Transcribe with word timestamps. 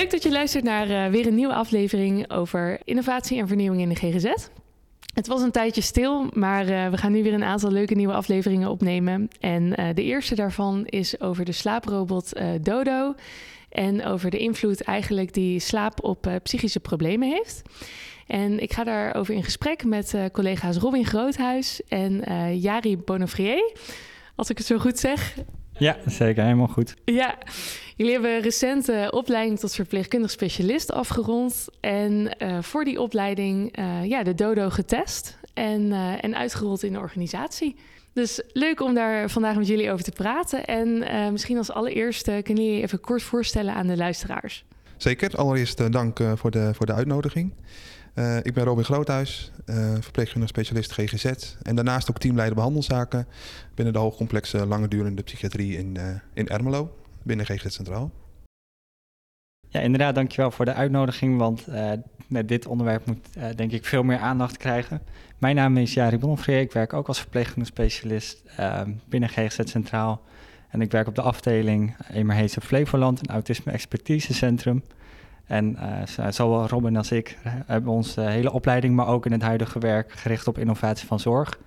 Leuk 0.00 0.10
dat 0.10 0.22
je 0.22 0.30
luistert 0.30 0.64
naar 0.64 0.90
uh, 0.90 1.06
weer 1.06 1.26
een 1.26 1.34
nieuwe 1.34 1.54
aflevering 1.54 2.30
over 2.30 2.80
innovatie 2.84 3.38
en 3.38 3.46
vernieuwing 3.46 3.82
in 3.82 3.88
de 3.88 3.94
GGZ. 3.94 4.48
Het 5.14 5.26
was 5.26 5.42
een 5.42 5.50
tijdje 5.50 5.80
stil, 5.80 6.30
maar 6.32 6.68
uh, 6.68 6.88
we 6.88 6.96
gaan 6.96 7.12
nu 7.12 7.22
weer 7.22 7.34
een 7.34 7.44
aantal 7.44 7.70
leuke 7.70 7.94
nieuwe 7.94 8.12
afleveringen 8.12 8.70
opnemen. 8.70 9.28
En 9.40 9.80
uh, 9.80 9.88
de 9.94 10.02
eerste 10.02 10.34
daarvan 10.34 10.86
is 10.86 11.20
over 11.20 11.44
de 11.44 11.52
slaaprobot 11.52 12.40
Dodo. 12.60 13.14
En 13.68 14.04
over 14.04 14.30
de 14.30 14.38
invloed 14.38 14.82
eigenlijk 14.82 15.34
die 15.34 15.58
slaap 15.58 16.04
op 16.04 16.40
psychische 16.42 16.80
problemen 16.80 17.28
heeft. 17.28 17.62
En 18.26 18.58
ik 18.62 18.72
ga 18.72 18.84
daarover 18.84 19.34
in 19.34 19.44
gesprek 19.44 19.84
met 19.84 20.14
collega's 20.32 20.76
Robin 20.76 21.06
Groothuis 21.06 21.82
en 21.88 22.24
Jari 22.60 22.98
Bonafrier. 22.98 23.72
Als 24.36 24.50
ik 24.50 24.58
het 24.58 24.66
zo 24.66 24.78
goed 24.78 24.98
zeg. 24.98 25.34
Ja, 25.80 25.96
zeker. 26.06 26.42
Helemaal 26.42 26.66
goed. 26.66 26.94
Ja, 27.04 27.38
jullie 27.96 28.12
hebben 28.12 28.34
een 28.34 28.42
recente 28.42 29.08
opleiding 29.10 29.58
tot 29.58 29.74
verpleegkundig 29.74 30.30
specialist 30.30 30.92
afgerond. 30.92 31.68
En 31.80 32.36
uh, 32.38 32.62
voor 32.62 32.84
die 32.84 33.00
opleiding 33.00 33.78
uh, 33.78 34.04
ja, 34.04 34.22
de 34.22 34.34
dodo 34.34 34.70
getest 34.70 35.38
en, 35.54 35.80
uh, 35.80 36.24
en 36.24 36.36
uitgerold 36.36 36.82
in 36.82 36.92
de 36.92 36.98
organisatie. 36.98 37.76
Dus 38.12 38.42
leuk 38.52 38.80
om 38.80 38.94
daar 38.94 39.30
vandaag 39.30 39.56
met 39.56 39.66
jullie 39.66 39.90
over 39.90 40.04
te 40.04 40.12
praten. 40.12 40.64
En 40.64 41.04
misschien 41.32 41.56
als 41.56 41.70
allereerste 41.70 42.40
kunnen 42.44 42.64
jullie 42.64 42.82
even 42.82 43.00
kort 43.00 43.22
voorstellen 43.22 43.74
aan 43.74 43.86
de 43.86 43.96
luisteraars. 43.96 44.64
Zeker. 44.96 45.36
Allereerst 45.36 45.92
dank 45.92 46.20
voor, 46.34 46.50
de, 46.50 46.70
voor 46.74 46.86
de 46.86 46.92
uitnodiging. 46.92 47.52
Uh, 48.20 48.36
ik 48.36 48.54
ben 48.54 48.64
Robin 48.64 48.84
Groothuis, 48.84 49.50
uh, 49.66 49.94
verpleegkundig 50.00 50.48
specialist 50.48 50.92
GGZ. 50.92 51.54
En 51.62 51.74
daarnaast 51.74 52.10
ook 52.10 52.18
teamleider 52.18 52.56
behandelzaken 52.56 53.26
binnen 53.74 53.94
de 53.94 54.00
hoogcomplexe 54.00 54.66
langdurende 54.66 55.22
psychiatrie 55.22 55.78
in, 55.78 55.94
uh, 55.98 56.04
in 56.34 56.48
Ermelo, 56.48 56.96
binnen 57.22 57.46
GGZ 57.46 57.74
Centraal. 57.74 58.10
Ja, 59.68 59.80
inderdaad, 59.80 60.14
dankjewel 60.14 60.50
voor 60.50 60.64
de 60.64 60.72
uitnodiging, 60.72 61.38
want 61.38 61.66
met 62.26 62.48
dit 62.48 62.66
onderwerp 62.66 63.06
moet 63.06 63.56
denk 63.56 63.72
ik 63.72 63.84
veel 63.84 64.02
meer 64.02 64.18
aandacht 64.18 64.56
krijgen. 64.56 65.00
Mijn 65.38 65.56
naam 65.56 65.76
is 65.76 65.94
Jari 65.94 66.18
Bonnefreer, 66.18 66.60
ik 66.60 66.72
werk 66.72 66.92
ook 66.92 67.08
als 67.08 67.20
verpleegkundig 67.20 67.66
specialist 67.66 68.42
binnen 69.08 69.28
GGZ 69.28 69.58
Centraal. 69.64 70.22
En 70.68 70.80
ik 70.80 70.90
werk 70.90 71.06
op 71.06 71.14
de 71.14 71.22
afdeling 71.22 71.96
Emerheese 72.12 72.60
Flevoland, 72.60 73.20
een 73.20 73.34
autisme 73.34 73.72
expertisecentrum. 73.72 74.82
En 75.50 75.76
uh, 76.18 76.30
zowel 76.30 76.66
Robin 76.66 76.96
als 76.96 77.10
ik 77.10 77.38
hebben 77.66 77.92
onze 77.92 78.20
hele 78.20 78.52
opleiding, 78.52 78.94
maar 78.94 79.06
ook 79.06 79.26
in 79.26 79.32
het 79.32 79.42
huidige 79.42 79.78
werk 79.78 80.12
gericht 80.12 80.46
op 80.46 80.58
innovatie 80.58 81.06
van 81.06 81.20
zorg. 81.20 81.58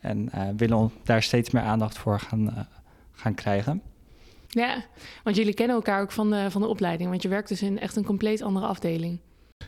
En 0.00 0.30
uh, 0.34 0.42
willen 0.56 0.90
daar 1.04 1.22
steeds 1.22 1.50
meer 1.50 1.62
aandacht 1.62 1.98
voor 1.98 2.20
gaan, 2.20 2.42
uh, 2.42 2.58
gaan 3.12 3.34
krijgen. 3.34 3.82
Ja, 4.48 4.84
want 5.24 5.36
jullie 5.36 5.54
kennen 5.54 5.76
elkaar 5.76 6.00
ook 6.00 6.12
van 6.12 6.30
de, 6.30 6.50
van 6.50 6.60
de 6.60 6.66
opleiding, 6.66 7.10
want 7.10 7.22
je 7.22 7.28
werkt 7.28 7.48
dus 7.48 7.62
in 7.62 7.80
echt 7.80 7.96
een 7.96 8.04
compleet 8.04 8.42
andere 8.42 8.66
afdeling. 8.66 9.18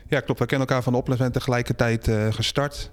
Ja, 0.07 0.19
klopt. 0.19 0.39
We 0.39 0.45
kennen 0.45 0.67
elkaar 0.67 0.83
van 0.83 0.93
de 0.93 0.99
opleiding 0.99 1.29
en 1.29 1.39
tegelijkertijd 1.39 2.09
gestart. 2.35 2.91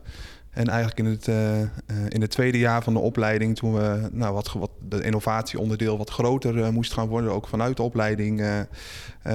En 0.56 0.68
eigenlijk 0.68 0.98
in 0.98 1.04
het, 1.04 1.26
uh, 1.26 1.60
in 2.08 2.20
het 2.20 2.30
tweede 2.30 2.58
jaar 2.58 2.82
van 2.82 2.92
de 2.92 2.98
opleiding, 2.98 3.56
toen 3.56 3.74
we 3.74 4.08
nou, 4.12 4.34
wat, 4.34 4.52
wat 4.52 4.70
de 4.88 5.02
innovatieonderdeel 5.02 5.98
wat 5.98 6.10
groter 6.10 6.56
uh, 6.56 6.68
moest 6.68 6.92
gaan 6.92 7.08
worden, 7.08 7.32
ook 7.32 7.48
vanuit 7.48 7.76
de 7.76 7.82
opleiding, 7.82 8.44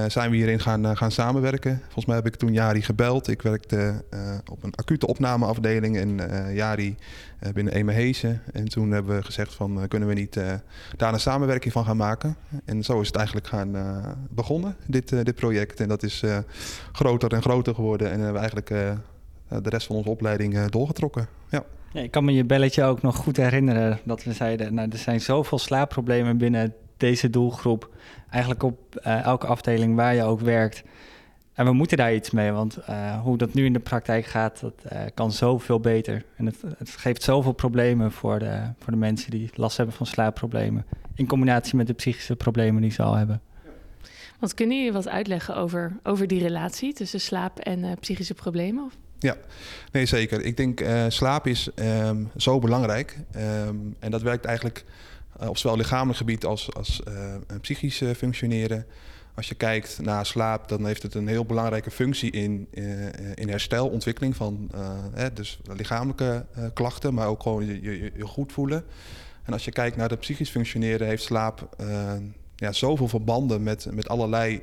zijn 0.08 0.32
we 0.32 0.36
hierin 0.36 0.60
gaan, 0.60 0.98
gaan 0.98 1.12
samenwerken. 1.12 1.82
Volgens 1.84 2.06
mij 2.06 2.16
heb 2.16 2.26
ik 2.26 2.36
toen 2.36 2.54
Jari 2.54 2.82
gebeld. 2.82 3.28
Ik 3.28 3.42
werkte 3.42 4.04
op 4.52 4.64
een 4.64 4.76
acute 4.76 5.08
opnameafdeling 5.08 5.98
en 5.98 6.20
Jari 6.54 6.96
binnen 7.54 7.74
Emehezen. 7.74 8.42
En 8.54 8.66
toen 8.66 8.92
hebben 8.92 9.16
we 9.16 9.24
gezegd 9.24 9.54
van 9.54 9.88
kunnen 9.88 10.08
we 10.08 10.14
niet 10.14 10.40
daar 10.98 11.14
een 11.14 11.20
samenwerking 11.20 11.74
van 11.74 11.86
gaan 11.86 11.98
maken. 11.98 12.36
En 12.66 12.84
zo 12.84 13.02
is 13.02 13.08
het 13.08 13.16
eigenlijk 13.16 13.48
gaan 13.48 13.76
begonnen, 14.30 14.76
dit, 14.88 15.10
dit 15.10 15.36
project. 15.36 15.80
En 15.80 15.88
dat 15.88 16.04
is 16.04 16.24
groter 16.92 17.34
en 17.34 17.42
groter 17.42 17.76
geworden 17.76 18.12
en 18.12 18.34
we 18.34 18.38
eigenlijk 18.38 18.70
eh, 18.70 18.92
de 19.62 19.70
rest 19.70 19.88
van 19.88 19.96
onze 19.96 20.10
opleiding 20.10 20.56
eh, 20.56 20.66
doorgetrokken. 20.70 21.28
Ja. 21.50 21.64
ja. 21.94 22.02
ik 22.02 22.12
kan 22.12 22.26
me 22.26 22.34
je 22.34 22.46
belletje 22.46 22.84
ook 22.84 23.02
nog 23.02 23.16
goed 23.16 23.38
herinneren 23.38 24.00
dat 24.04 24.24
we 24.24 24.34
zeiden, 24.34 24.74
nou, 24.74 24.90
er 24.92 24.98
zijn 24.98 25.22
zoveel 25.22 25.60
slaapproblemen 25.60 26.38
binnen 26.38 26.74
deze 26.98 27.30
doelgroep. 27.30 27.90
Eigenlijk 28.30 28.64
op 28.64 29.02
uh, 29.08 29.24
elke 29.24 29.48
afdeling 29.48 29.96
waar 29.96 30.16
je 30.16 30.24
ook 30.24 30.40
werkt. 30.40 30.84
En 31.54 31.66
we 31.66 31.74
moeten 31.74 31.98
daar 31.98 32.14
iets 32.14 32.32
mee, 32.32 32.52
want 32.52 32.78
uh, 32.90 33.22
hoe 33.22 33.38
dat 33.38 33.54
nu 33.54 33.66
in 33.66 33.74
de 33.74 33.80
praktijk 33.80 34.26
gaat, 34.26 34.60
dat 34.62 34.74
uh, 34.94 35.00
kan 35.14 35.32
zoveel 35.32 35.80
beter. 35.80 36.26
En 36.36 36.46
het, 36.46 36.62
het, 36.78 36.90
geeft 36.90 37.24
zoveel 37.24 37.52
problemen 37.52 38.12
voor 38.12 38.40
de, 38.40 38.62
voor 38.80 38.94
de 38.94 39.00
mensen 39.00 39.32
die 39.32 39.50
last 39.54 39.78
hebben 39.78 39.96
van 39.96 40.06
slaapproblemen. 40.06 40.86
In 41.16 41.28
combinatie 41.28 41.76
met 41.76 41.88
de 41.88 41.94
psychische 41.94 42.36
problemen 42.36 42.82
die 42.82 42.92
ze 42.92 43.04
al 43.04 43.16
hebben. 43.16 43.42
Want 44.40 44.54
kunnen 44.54 44.78
jullie 44.78 44.94
wat 44.94 45.08
uitleggen 45.08 45.56
over, 45.56 46.00
over 46.04 46.28
die 46.28 46.42
relatie 46.42 46.94
tussen 46.94 47.22
slaap 47.22 47.60
en 47.60 47.80
uh, 47.84 47.92
psychische 48.00 48.34
problemen? 48.34 48.84
Of? 48.84 48.98
Ja, 49.22 49.38
nee 49.92 50.06
zeker. 50.06 50.42
Ik 50.42 50.58
denk 50.58 50.82
uh, 50.82 51.06
slaap 51.08 51.48
is 51.48 51.70
um, 51.76 52.32
zo 52.38 52.60
belangrijk. 52.60 53.18
Um, 53.36 53.96
en 54.00 54.12
dat 54.12 54.22
werkt 54.22 54.46
eigenlijk 54.46 54.84
uh, 55.42 55.50
op 55.50 55.58
zowel 55.58 55.78
lichamelijk 55.78 56.18
gebied 56.18 56.46
als, 56.46 56.74
als 56.74 57.02
uh, 57.08 57.36
psychisch 57.62 58.04
functioneren. 58.18 58.86
Als 59.36 59.48
je 59.48 59.56
kijkt 59.56 60.00
naar 60.02 60.26
slaap, 60.26 60.70
dan 60.70 60.86
heeft 60.86 61.04
het 61.04 61.14
een 61.14 61.28
heel 61.28 61.46
belangrijke 61.46 61.92
functie 61.92 62.32
in, 62.32 62.68
in 63.36 63.50
herstel, 63.50 63.88
ontwikkeling 63.88 64.36
van 64.36 64.72
hè, 65.14 65.34
dus 65.34 65.60
lichamelijke 65.76 66.46
klachten, 66.74 67.14
maar 67.14 67.28
ook 67.28 67.42
gewoon 67.42 67.66
je, 67.66 67.82
je, 67.82 68.12
je, 68.16 68.26
goed 68.26 68.52
voelen. 68.52 68.84
En 69.44 69.54
als 69.54 69.66
je 69.66 69.72
kijkt 69.72 69.96
naar 69.96 70.10
het 70.10 70.20
psychisch 70.20 70.50
functioneren, 70.50 71.08
heeft 71.08 71.24
slaap 71.24 71.70
ja, 72.62 72.72
zoveel 72.72 73.08
verbanden 73.08 73.64
met, 73.64 73.88
met 73.92 74.08
allerlei 74.08 74.62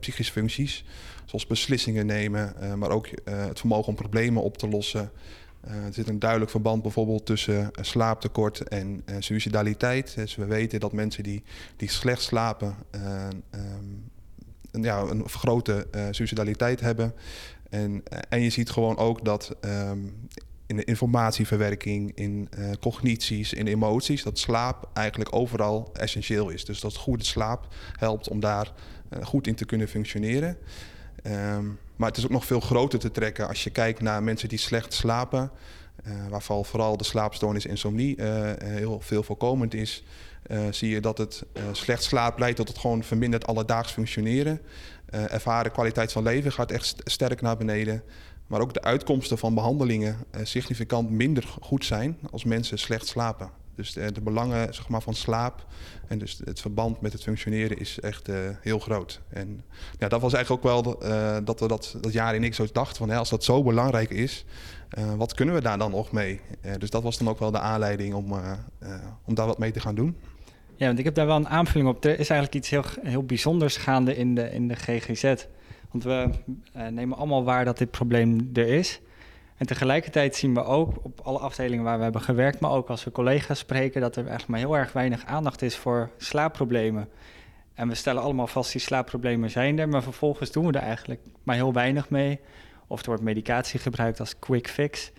psychische 0.00 0.32
functies 0.32 0.84
zoals 1.30 1.46
beslissingen 1.46 2.06
nemen, 2.06 2.54
uh, 2.62 2.74
maar 2.74 2.90
ook 2.90 3.06
uh, 3.06 3.12
het 3.24 3.58
vermogen 3.58 3.88
om 3.88 3.94
problemen 3.94 4.42
op 4.42 4.58
te 4.58 4.68
lossen. 4.68 5.10
Uh, 5.66 5.84
er 5.84 5.92
zit 5.92 6.08
een 6.08 6.18
duidelijk 6.18 6.50
verband 6.50 6.82
bijvoorbeeld 6.82 7.26
tussen 7.26 7.70
slaaptekort 7.80 8.60
en 8.60 9.04
suicidaliteit. 9.18 10.14
Dus 10.14 10.36
we 10.36 10.44
weten 10.44 10.80
dat 10.80 10.92
mensen 10.92 11.22
die, 11.22 11.42
die 11.76 11.90
slecht 11.90 12.22
slapen 12.22 12.76
um, 12.90 13.42
een, 14.70 14.82
ja, 14.82 15.00
een 15.00 15.28
vergrote 15.28 15.86
suicidaliteit 16.10 16.80
hebben. 16.80 17.14
En, 17.70 18.02
en 18.28 18.40
je 18.40 18.50
ziet 18.50 18.70
gewoon 18.70 18.96
ook 18.96 19.24
dat 19.24 19.56
um, 19.60 20.28
in 20.70 20.76
de 20.76 20.84
informatieverwerking, 20.84 22.12
in 22.14 22.48
cognities, 22.80 23.52
in 23.52 23.66
emoties, 23.66 24.22
dat 24.22 24.38
slaap 24.38 24.88
eigenlijk 24.92 25.34
overal 25.34 25.90
essentieel 25.92 26.48
is. 26.48 26.64
Dus 26.64 26.80
dat 26.80 26.96
goede 26.96 27.24
slaap 27.24 27.66
helpt 27.96 28.28
om 28.28 28.40
daar 28.40 28.72
goed 29.22 29.46
in 29.46 29.54
te 29.54 29.64
kunnen 29.64 29.88
functioneren. 29.88 30.56
Um, 31.26 31.78
maar 31.96 32.08
het 32.08 32.18
is 32.18 32.24
ook 32.24 32.30
nog 32.30 32.46
veel 32.46 32.60
groter 32.60 32.98
te 32.98 33.10
trekken 33.10 33.48
als 33.48 33.64
je 33.64 33.70
kijkt 33.70 34.00
naar 34.00 34.22
mensen 34.22 34.48
die 34.48 34.58
slecht 34.58 34.92
slapen. 34.92 35.50
Uh, 36.06 36.12
waarvan 36.28 36.64
vooral 36.64 36.96
de 36.96 37.04
slaapstoornis 37.04 37.66
insomnie 37.66 38.16
uh, 38.16 38.50
heel 38.58 39.00
veel 39.00 39.22
voorkomend 39.22 39.74
is. 39.74 40.04
Uh, 40.46 40.60
zie 40.70 40.90
je 40.90 41.00
dat 41.00 41.18
het 41.18 41.42
slecht 41.72 42.02
slaap 42.02 42.38
leidt 42.38 42.56
tot 42.56 42.68
het 42.68 42.78
gewoon 42.78 43.04
verminderd 43.04 43.46
alledaags 43.46 43.92
functioneren. 43.92 44.60
ervaren 45.10 45.72
kwaliteit 45.72 46.12
van 46.12 46.22
leven 46.22 46.52
gaat 46.52 46.70
echt 46.70 46.94
sterk 47.04 47.40
naar 47.40 47.56
beneden. 47.56 48.02
Maar 48.50 48.60
ook 48.60 48.74
de 48.74 48.82
uitkomsten 48.82 49.38
van 49.38 49.54
behandelingen 49.54 50.16
significant 50.42 51.10
minder 51.10 51.54
goed 51.60 51.84
zijn 51.84 52.18
als 52.30 52.44
mensen 52.44 52.78
slecht 52.78 53.06
slapen. 53.06 53.50
Dus 53.74 53.92
de, 53.92 54.12
de, 54.12 54.20
belangen 54.20 54.74
zeg 54.74 54.88
maar, 54.88 55.02
van 55.02 55.14
slaap 55.14 55.66
en 56.08 56.18
dus 56.18 56.40
het 56.44 56.60
verband 56.60 57.00
met 57.00 57.12
het 57.12 57.22
functioneren 57.22 57.78
is 57.78 58.00
echt 58.00 58.28
uh, 58.28 58.36
heel 58.60 58.78
groot. 58.78 59.20
En 59.28 59.60
ja, 59.98 60.08
dat 60.08 60.20
was 60.20 60.32
eigenlijk 60.32 60.66
ook 60.66 60.72
wel 60.72 60.82
dat 61.44 61.60
we 61.60 61.68
dat, 61.68 61.96
dat 62.00 62.12
jaar 62.12 62.34
in 62.34 62.44
ik 62.44 62.54
zo 62.54 62.66
dachten 62.72 62.96
van 62.96 63.10
hè, 63.10 63.16
als 63.16 63.30
dat 63.30 63.44
zo 63.44 63.62
belangrijk 63.62 64.10
is, 64.10 64.44
wat 65.16 65.34
kunnen 65.34 65.54
we 65.54 65.60
daar 65.60 65.78
dan 65.78 65.90
nog 65.90 66.12
mee? 66.12 66.40
dus 66.78 66.90
dat 66.90 67.02
was 67.02 67.18
dan 67.18 67.28
ook 67.28 67.38
wel 67.38 67.50
de 67.50 67.58
aanleiding 67.58 68.14
om, 68.14 68.32
om 69.24 69.34
daar 69.34 69.46
wat 69.46 69.58
mee 69.58 69.72
te 69.72 69.80
gaan 69.80 69.94
doen. 69.94 70.16
Ja, 70.76 70.86
want 70.86 70.98
ik 70.98 71.04
heb 71.04 71.14
daar 71.14 71.26
wel 71.26 71.36
een 71.36 71.48
aanvulling 71.48 71.90
op. 71.90 72.04
Er 72.04 72.18
is 72.18 72.30
eigenlijk 72.30 72.54
iets 72.54 72.70
heel, 72.70 72.84
heel 73.02 73.24
bijzonders 73.24 73.76
gaande 73.76 74.16
in 74.16 74.34
de, 74.34 74.50
in 74.50 74.68
de 74.68 74.76
GGZ. 74.76 75.34
Want 75.90 76.04
we 76.04 76.30
nemen 76.90 77.16
allemaal 77.16 77.44
waar 77.44 77.64
dat 77.64 77.78
dit 77.78 77.90
probleem 77.90 78.50
er 78.52 78.68
is. 78.68 79.00
En 79.56 79.66
tegelijkertijd 79.66 80.36
zien 80.36 80.54
we 80.54 80.64
ook 80.64 80.94
op 81.02 81.20
alle 81.20 81.38
afdelingen 81.38 81.84
waar 81.84 81.96
we 81.96 82.02
hebben 82.02 82.20
gewerkt, 82.20 82.60
maar 82.60 82.70
ook 82.70 82.88
als 82.88 83.04
we 83.04 83.12
collega's 83.12 83.58
spreken, 83.58 84.00
dat 84.00 84.16
er 84.16 84.26
echt 84.26 84.46
maar 84.46 84.58
heel 84.58 84.76
erg 84.76 84.92
weinig 84.92 85.24
aandacht 85.26 85.62
is 85.62 85.76
voor 85.76 86.10
slaapproblemen. 86.16 87.08
En 87.74 87.88
we 87.88 87.94
stellen 87.94 88.22
allemaal 88.22 88.46
vast, 88.46 88.72
die 88.72 88.80
slaapproblemen 88.80 89.50
zijn 89.50 89.78
er, 89.78 89.88
maar 89.88 90.02
vervolgens 90.02 90.52
doen 90.52 90.66
we 90.66 90.72
er 90.72 90.82
eigenlijk 90.82 91.20
maar 91.42 91.56
heel 91.56 91.72
weinig 91.72 92.10
mee. 92.10 92.40
Of 92.86 93.00
er 93.00 93.06
wordt 93.06 93.22
medicatie 93.22 93.80
gebruikt 93.80 94.20
als 94.20 94.38
quick 94.38 94.68
fix. 94.68 95.12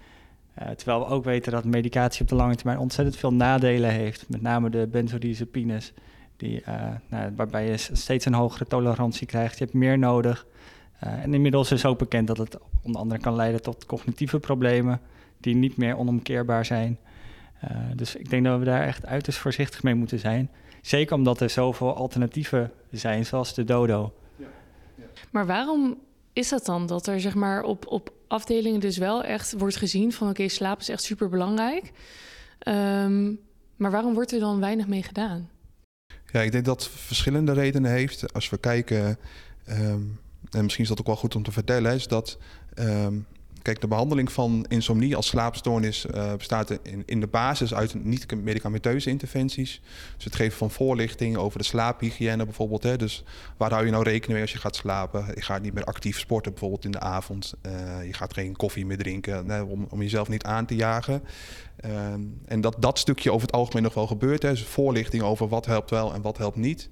Uh, 0.59 0.69
terwijl 0.69 0.99
we 0.99 1.05
ook 1.05 1.23
weten 1.23 1.51
dat 1.51 1.65
medicatie 1.65 2.21
op 2.21 2.27
de 2.27 2.35
lange 2.35 2.55
termijn 2.55 2.79
ontzettend 2.79 3.17
veel 3.17 3.33
nadelen 3.33 3.89
heeft. 3.89 4.29
Met 4.29 4.41
name 4.41 4.69
de 4.69 4.87
benzodiazepines, 4.87 5.93
die, 6.41 6.61
uh, 6.67 6.89
nou, 7.07 7.31
waarbij 7.35 7.69
je 7.69 7.77
steeds 7.77 8.25
een 8.25 8.33
hogere 8.33 8.65
tolerantie 8.65 9.27
krijgt. 9.27 9.57
Je 9.57 9.63
hebt 9.63 9.75
meer 9.75 9.97
nodig. 9.97 10.45
Uh, 11.03 11.23
en 11.23 11.33
inmiddels 11.33 11.71
is 11.71 11.85
ook 11.85 11.97
bekend 11.97 12.27
dat 12.27 12.37
het 12.37 12.57
onder 12.83 13.01
andere 13.01 13.21
kan 13.21 13.35
leiden 13.35 13.61
tot 13.61 13.85
cognitieve 13.85 14.39
problemen 14.39 14.99
die 15.37 15.55
niet 15.55 15.77
meer 15.77 15.97
onomkeerbaar 15.97 16.65
zijn. 16.65 16.97
dus 17.95 18.15
ik 18.15 18.29
denk 18.29 18.45
dat 18.45 18.59
we 18.59 18.65
daar 18.65 18.83
echt 18.83 19.05
uiterst 19.05 19.39
voorzichtig 19.39 19.83
mee 19.83 19.95
moeten 19.95 20.19
zijn. 20.19 20.49
Zeker 20.81 21.15
omdat 21.15 21.41
er 21.41 21.49
zoveel 21.49 21.95
alternatieven 21.95 22.71
zijn, 22.91 23.25
zoals 23.25 23.53
de 23.53 23.63
dodo. 23.63 24.13
Ja. 24.35 24.45
Ja. 24.95 25.03
Maar 25.29 25.45
waarom 25.45 25.97
is 26.33 26.49
dat 26.49 26.65
dan? 26.65 26.85
Dat 26.85 27.07
er 27.07 27.19
zeg 27.19 27.35
maar 27.35 27.63
op, 27.63 27.87
op 27.87 28.13
afdelingen 28.27 28.79
dus 28.79 28.97
wel 28.97 29.23
echt 29.23 29.53
wordt 29.57 29.75
gezien 29.75 30.11
van 30.11 30.29
oké, 30.29 30.47
slaap 30.47 30.79
is 30.79 30.89
echt 30.89 31.03
super 31.03 31.29
belangrijk. 31.29 31.91
Um, 32.67 33.39
maar 33.75 33.91
waarom 33.91 34.13
wordt 34.13 34.31
er 34.31 34.39
dan 34.39 34.59
weinig 34.59 34.87
mee 34.87 35.03
gedaan? 35.03 35.49
Ja, 36.31 36.41
ik 36.41 36.51
denk 36.51 36.65
dat 36.65 36.89
verschillende 36.89 37.53
redenen 37.53 37.91
heeft. 37.91 38.33
Als 38.33 38.49
we 38.49 38.57
kijken, 38.57 39.17
um, 39.69 40.19
en 40.49 40.63
misschien 40.63 40.83
is 40.83 40.89
dat 40.89 40.99
ook 40.99 41.05
wel 41.05 41.15
goed 41.15 41.35
om 41.35 41.43
te 41.43 41.51
vertellen, 41.51 41.93
is 41.93 42.07
dat 42.07 42.37
um, 42.75 43.25
Kijk, 43.61 43.81
de 43.81 43.87
behandeling 43.87 44.31
van 44.31 44.65
insomnie 44.69 45.15
als 45.15 45.27
slaapstoornis 45.27 46.05
uh, 46.05 46.33
bestaat 46.33 46.71
in, 46.83 47.03
in 47.05 47.19
de 47.19 47.27
basis 47.27 47.73
uit 47.73 48.03
niet-medicamenteuze 48.03 49.09
interventies. 49.09 49.81
Dus 50.15 50.25
het 50.25 50.35
geven 50.35 50.57
van 50.57 50.71
voorlichting 50.71 51.37
over 51.37 51.59
de 51.59 51.65
slaaphygiëne 51.65 52.45
bijvoorbeeld. 52.45 52.83
Hè. 52.83 52.97
Dus 52.97 53.23
waar 53.57 53.71
hou 53.71 53.85
je 53.85 53.91
nou 53.91 54.03
rekening 54.03 54.31
mee 54.31 54.41
als 54.41 54.51
je 54.51 54.57
gaat 54.57 54.75
slapen? 54.75 55.25
Je 55.35 55.41
gaat 55.41 55.61
niet 55.61 55.73
meer 55.73 55.83
actief 55.83 56.19
sporten 56.19 56.51
bijvoorbeeld 56.51 56.85
in 56.85 56.91
de 56.91 56.99
avond. 56.99 57.53
Uh, 57.65 58.05
je 58.05 58.13
gaat 58.13 58.33
geen 58.33 58.55
koffie 58.55 58.85
meer 58.85 58.97
drinken 58.97 59.69
om, 59.69 59.87
om 59.89 60.01
jezelf 60.01 60.29
niet 60.29 60.43
aan 60.43 60.65
te 60.65 60.75
jagen. 60.75 61.23
Uh, 61.85 61.91
en 62.45 62.61
dat 62.61 62.75
dat 62.79 62.99
stukje 62.99 63.31
over 63.31 63.47
het 63.47 63.55
algemeen 63.55 63.83
nog 63.83 63.93
wel 63.93 64.07
gebeurt. 64.07 64.41
Hè. 64.41 64.49
Dus 64.49 64.63
voorlichting 64.63 65.23
over 65.23 65.47
wat 65.47 65.65
helpt 65.65 65.89
wel 65.89 66.13
en 66.13 66.21
wat 66.21 66.37
helpt 66.37 66.57
niet. 66.57 66.89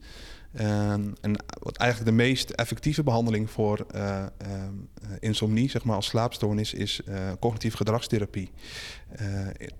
Um, 0.53 1.13
en 1.21 1.45
wat 1.59 1.77
eigenlijk 1.77 2.09
de 2.09 2.23
meest 2.23 2.49
effectieve 2.49 3.03
behandeling 3.03 3.49
voor 3.49 3.85
uh, 3.95 4.25
uh, 4.47 4.63
insomnie, 5.19 5.69
zeg 5.69 5.83
maar 5.83 5.95
als 5.95 6.07
slaapstoornis, 6.07 6.73
is 6.73 7.01
uh, 7.07 7.31
cognitieve 7.39 7.77
gedragstherapie. 7.77 8.51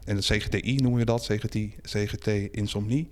en 0.06 0.16
de 0.16 0.22
CGTI 0.22 0.76
noemen 0.76 1.00
we 1.00 1.06
dat, 1.06 1.26
CGT, 1.26 1.58
CGT 1.82 2.28
insomnie. 2.52 3.10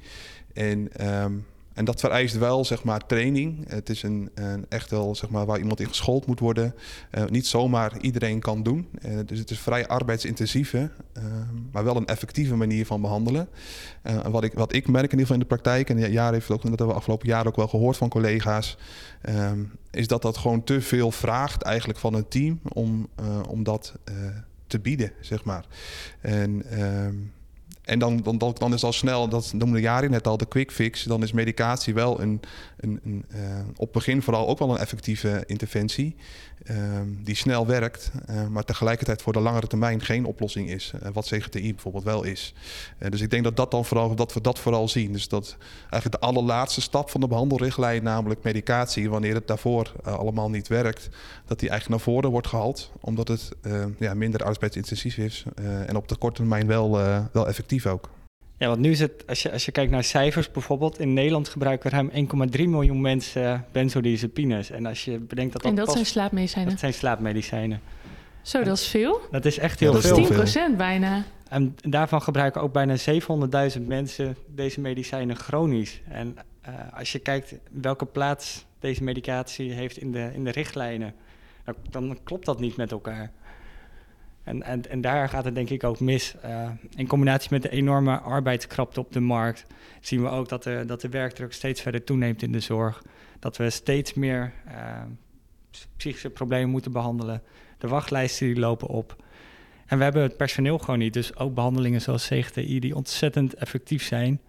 En 0.54 1.07
um, 1.24 1.45
en 1.77 1.85
dat 1.85 2.00
vereist 2.00 2.38
wel 2.38 2.65
zeg 2.65 2.83
maar, 2.83 3.06
training. 3.06 3.69
Het 3.69 3.89
is 3.89 4.03
een, 4.03 4.29
een 4.33 4.65
echt 4.69 4.89
wel 4.89 5.15
zeg 5.15 5.29
maar, 5.29 5.45
waar 5.45 5.59
iemand 5.59 5.79
in 5.79 5.88
geschoold 5.88 6.25
moet 6.25 6.39
worden. 6.39 6.75
Uh, 7.12 7.25
niet 7.25 7.47
zomaar 7.47 8.00
iedereen 8.01 8.39
kan 8.39 8.63
doen. 8.63 8.88
Uh, 9.06 9.19
dus 9.25 9.39
het 9.39 9.51
is 9.51 9.59
vrij 9.59 9.88
arbeidsintensieve, 9.88 10.77
uh, 11.18 11.24
maar 11.71 11.83
wel 11.83 11.95
een 11.95 12.06
effectieve 12.06 12.56
manier 12.56 12.85
van 12.85 13.01
behandelen. 13.01 13.47
en 14.01 14.31
wat 14.31 14.44
ik, 14.44 14.53
wat 14.53 14.74
ik 14.74 14.88
merk 14.88 15.12
in 15.12 15.19
ieder 15.19 15.19
geval 15.19 15.35
in 15.35 15.41
de 15.41 15.56
praktijk, 15.56 15.89
en 15.89 15.97
ja, 15.97 16.07
jaar 16.07 16.33
heeft 16.33 16.51
ook, 16.51 16.62
dat 16.62 16.69
hebben 16.69 16.88
we 16.88 16.94
afgelopen 16.94 17.27
jaar 17.27 17.47
ook 17.47 17.56
wel 17.56 17.68
gehoord 17.68 17.97
van 17.97 18.09
collega's, 18.09 18.77
ehm, 19.21 19.63
is 19.91 20.07
dat 20.07 20.21
dat 20.21 20.38
gewoon 20.38 20.63
te 20.63 20.81
veel 20.81 21.12
vraagt 21.12 21.62
eigenlijk 21.62 22.00
van 22.00 22.13
een 22.13 22.27
team 22.27 22.59
om, 22.63 23.07
om 23.50 23.63
dat 23.63 23.94
te 24.68 24.80
bieden, 24.80 25.12
zeg 25.21 25.44
maar. 25.44 25.65
En 26.21 26.63
ehm, 26.69 27.15
en 27.87 27.99
dan, 27.99 28.21
dan, 28.37 28.55
dan 28.57 28.73
is 28.73 28.83
al 28.83 28.93
snel, 28.93 29.27
dat 29.27 29.53
noemde 29.53 29.79
Jari 29.79 30.09
net 30.09 30.27
al, 30.27 30.37
de 30.37 30.47
quick 30.47 30.71
fix. 30.71 31.03
Dan 31.03 31.23
is 31.23 31.31
medicatie 31.31 31.93
wel 31.93 32.21
een, 32.21 32.41
een, 32.77 32.99
een 33.03 33.25
uh, 33.35 33.39
op 33.75 33.93
begin 33.93 34.21
vooral 34.21 34.47
ook 34.47 34.59
wel 34.59 34.71
een 34.71 34.77
effectieve 34.77 35.43
interventie. 35.45 36.15
Uh, 36.71 36.75
die 37.23 37.35
snel 37.35 37.67
werkt, 37.67 38.11
uh, 38.29 38.47
maar 38.47 38.63
tegelijkertijd 38.63 39.21
voor 39.21 39.33
de 39.33 39.39
langere 39.39 39.67
termijn 39.67 40.01
geen 40.01 40.25
oplossing 40.25 40.69
is. 40.69 40.91
Uh, 40.95 41.09
wat 41.13 41.25
CGTI 41.25 41.73
bijvoorbeeld 41.73 42.03
wel 42.03 42.23
is. 42.23 42.53
dus 43.09 43.21
ik 43.21 43.29
denk 43.29 43.43
dat, 43.43 43.55
dat, 43.55 43.71
dan 43.71 43.85
vooral, 43.85 44.15
dat 44.15 44.33
we 44.33 44.41
dat 44.41 44.59
vooral 44.59 44.87
zien. 44.87 45.11
Dus 45.13 45.27
dat 45.27 45.57
eigenlijk 45.89 46.21
de 46.21 46.27
allerlaatste 46.27 46.81
stap 46.81 47.09
van 47.09 47.21
de 47.21 47.27
behandelrichtlijn, 47.27 48.03
namelijk 48.03 48.43
medicatie, 48.43 49.09
wanneer 49.09 49.33
het 49.33 49.47
daarvoor 49.47 49.91
allemaal 50.03 50.49
niet 50.49 50.67
werkt, 50.67 51.09
dat 51.45 51.59
die 51.59 51.69
eigenlijk 51.69 51.89
naar 51.89 52.13
voren 52.13 52.29
wordt 52.29 52.47
gehaald. 52.47 52.91
Omdat 52.99 53.27
het 53.27 53.49
ja, 53.99 54.13
minder 54.13 54.43
arbeidsintensief 54.43 55.17
is 55.17 55.43
en 55.85 55.95
op 55.95 56.07
de 56.07 56.15
korte 56.15 56.35
termijn 56.35 56.67
wel, 56.67 56.91
wel 57.31 57.47
effectief 57.47 57.76
ook. 57.85 58.09
Ja, 58.57 58.68
want 58.68 58.79
nu 58.79 58.91
is 58.91 59.00
het, 59.00 59.24
als 59.27 59.41
je, 59.41 59.51
als 59.51 59.65
je 59.65 59.71
kijkt 59.71 59.91
naar 59.91 60.03
cijfers 60.03 60.51
bijvoorbeeld, 60.51 61.00
in 61.00 61.13
Nederland 61.13 61.50
gebruiken 61.50 61.89
ruim 61.89 62.12
1,3 62.56 62.63
miljoen 62.63 63.01
mensen 63.01 63.65
benzodiazepines. 63.71 64.69
En 64.69 64.85
als 64.85 65.06
je 65.06 65.19
bedenkt 65.19 65.53
dat 65.53 65.62
dat. 65.62 65.71
En 65.71 65.77
dat 65.77 65.91
zijn 65.91 66.06
slaapmedicijnen? 66.06 66.69
Dat 66.69 66.79
zijn 66.79 66.94
slaapmedicijnen. 66.94 67.81
Zo, 68.41 68.63
dat 68.63 68.77
is 68.77 68.88
veel. 68.88 69.21
Dat 69.31 69.45
is 69.45 69.57
echt 69.57 69.79
heel 69.79 69.94
ja, 69.94 70.01
veel. 70.01 70.15
10 70.15 70.27
procent 70.27 70.77
bijna. 70.77 71.24
En 71.50 71.75
daarvan 71.81 72.21
gebruiken 72.21 72.62
ook 72.62 72.74
bijna 72.74 72.95
700.000 73.77 73.81
mensen 73.81 74.38
deze 74.47 74.81
medicijnen 74.81 75.35
chronisch. 75.35 76.01
En 76.09 76.35
uh, 76.68 76.73
als 76.94 77.12
je 77.12 77.19
kijkt 77.19 77.56
welke 77.71 78.06
plaats 78.06 78.65
deze 78.80 79.03
medicatie 79.03 79.71
heeft 79.71 79.97
in 79.97 80.12
de, 80.12 80.30
in 80.33 80.44
de 80.44 80.51
richtlijnen, 80.51 81.13
dan, 81.63 81.75
dan 81.89 82.19
klopt 82.23 82.45
dat 82.45 82.59
niet 82.59 82.77
met 82.77 82.91
elkaar. 82.91 83.31
En, 84.47 84.63
en, 84.63 84.89
en 84.89 85.01
daar 85.01 85.29
gaat 85.29 85.45
het 85.45 85.55
denk 85.55 85.69
ik 85.69 85.83
ook 85.83 85.99
mis. 85.99 86.35
Uh, 86.45 86.69
in 86.95 87.07
combinatie 87.07 87.49
met 87.51 87.61
de 87.61 87.69
enorme 87.69 88.19
arbeidskrapte 88.19 88.99
op 88.99 89.13
de 89.13 89.19
markt 89.19 89.65
zien 90.01 90.21
we 90.21 90.29
ook 90.29 90.49
dat 90.49 90.63
de, 90.63 90.83
dat 90.85 91.01
de 91.01 91.09
werkdruk 91.09 91.53
steeds 91.53 91.81
verder 91.81 92.03
toeneemt 92.03 92.41
in 92.41 92.51
de 92.51 92.59
zorg. 92.59 93.03
Dat 93.39 93.57
we 93.57 93.69
steeds 93.69 94.13
meer 94.13 94.53
uh, 94.67 95.01
psychische 95.97 96.29
problemen 96.29 96.69
moeten 96.69 96.91
behandelen. 96.91 97.41
De 97.77 97.88
wachtlijsten 97.88 98.47
die 98.47 98.59
lopen 98.59 98.88
op. 98.88 99.23
En 99.85 99.97
we 99.97 100.03
hebben 100.03 100.21
het 100.21 100.38
personeel 100.38 100.77
gewoon 100.77 100.99
niet. 100.99 101.13
Dus 101.13 101.35
ook 101.35 101.53
behandelingen 101.53 102.01
zoals 102.01 102.27
CGTI 102.27 102.79
die 102.79 102.95
ontzettend 102.95 103.53
effectief 103.53 104.03
zijn. 104.03 104.41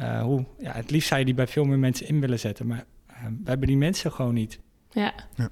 Uh, 0.00 0.22
hoe, 0.22 0.44
ja, 0.58 0.72
het 0.72 0.90
liefst 0.90 1.08
zou 1.08 1.20
je 1.20 1.26
die 1.26 1.34
bij 1.34 1.46
veel 1.46 1.64
meer 1.64 1.78
mensen 1.78 2.08
in 2.08 2.20
willen 2.20 2.38
zetten. 2.38 2.66
Maar 2.66 2.84
we 3.42 3.50
hebben 3.50 3.66
die 3.66 3.76
mensen 3.76 4.12
gewoon 4.12 4.34
niet. 4.34 4.60
Ja. 4.90 5.14
ja. 5.36 5.50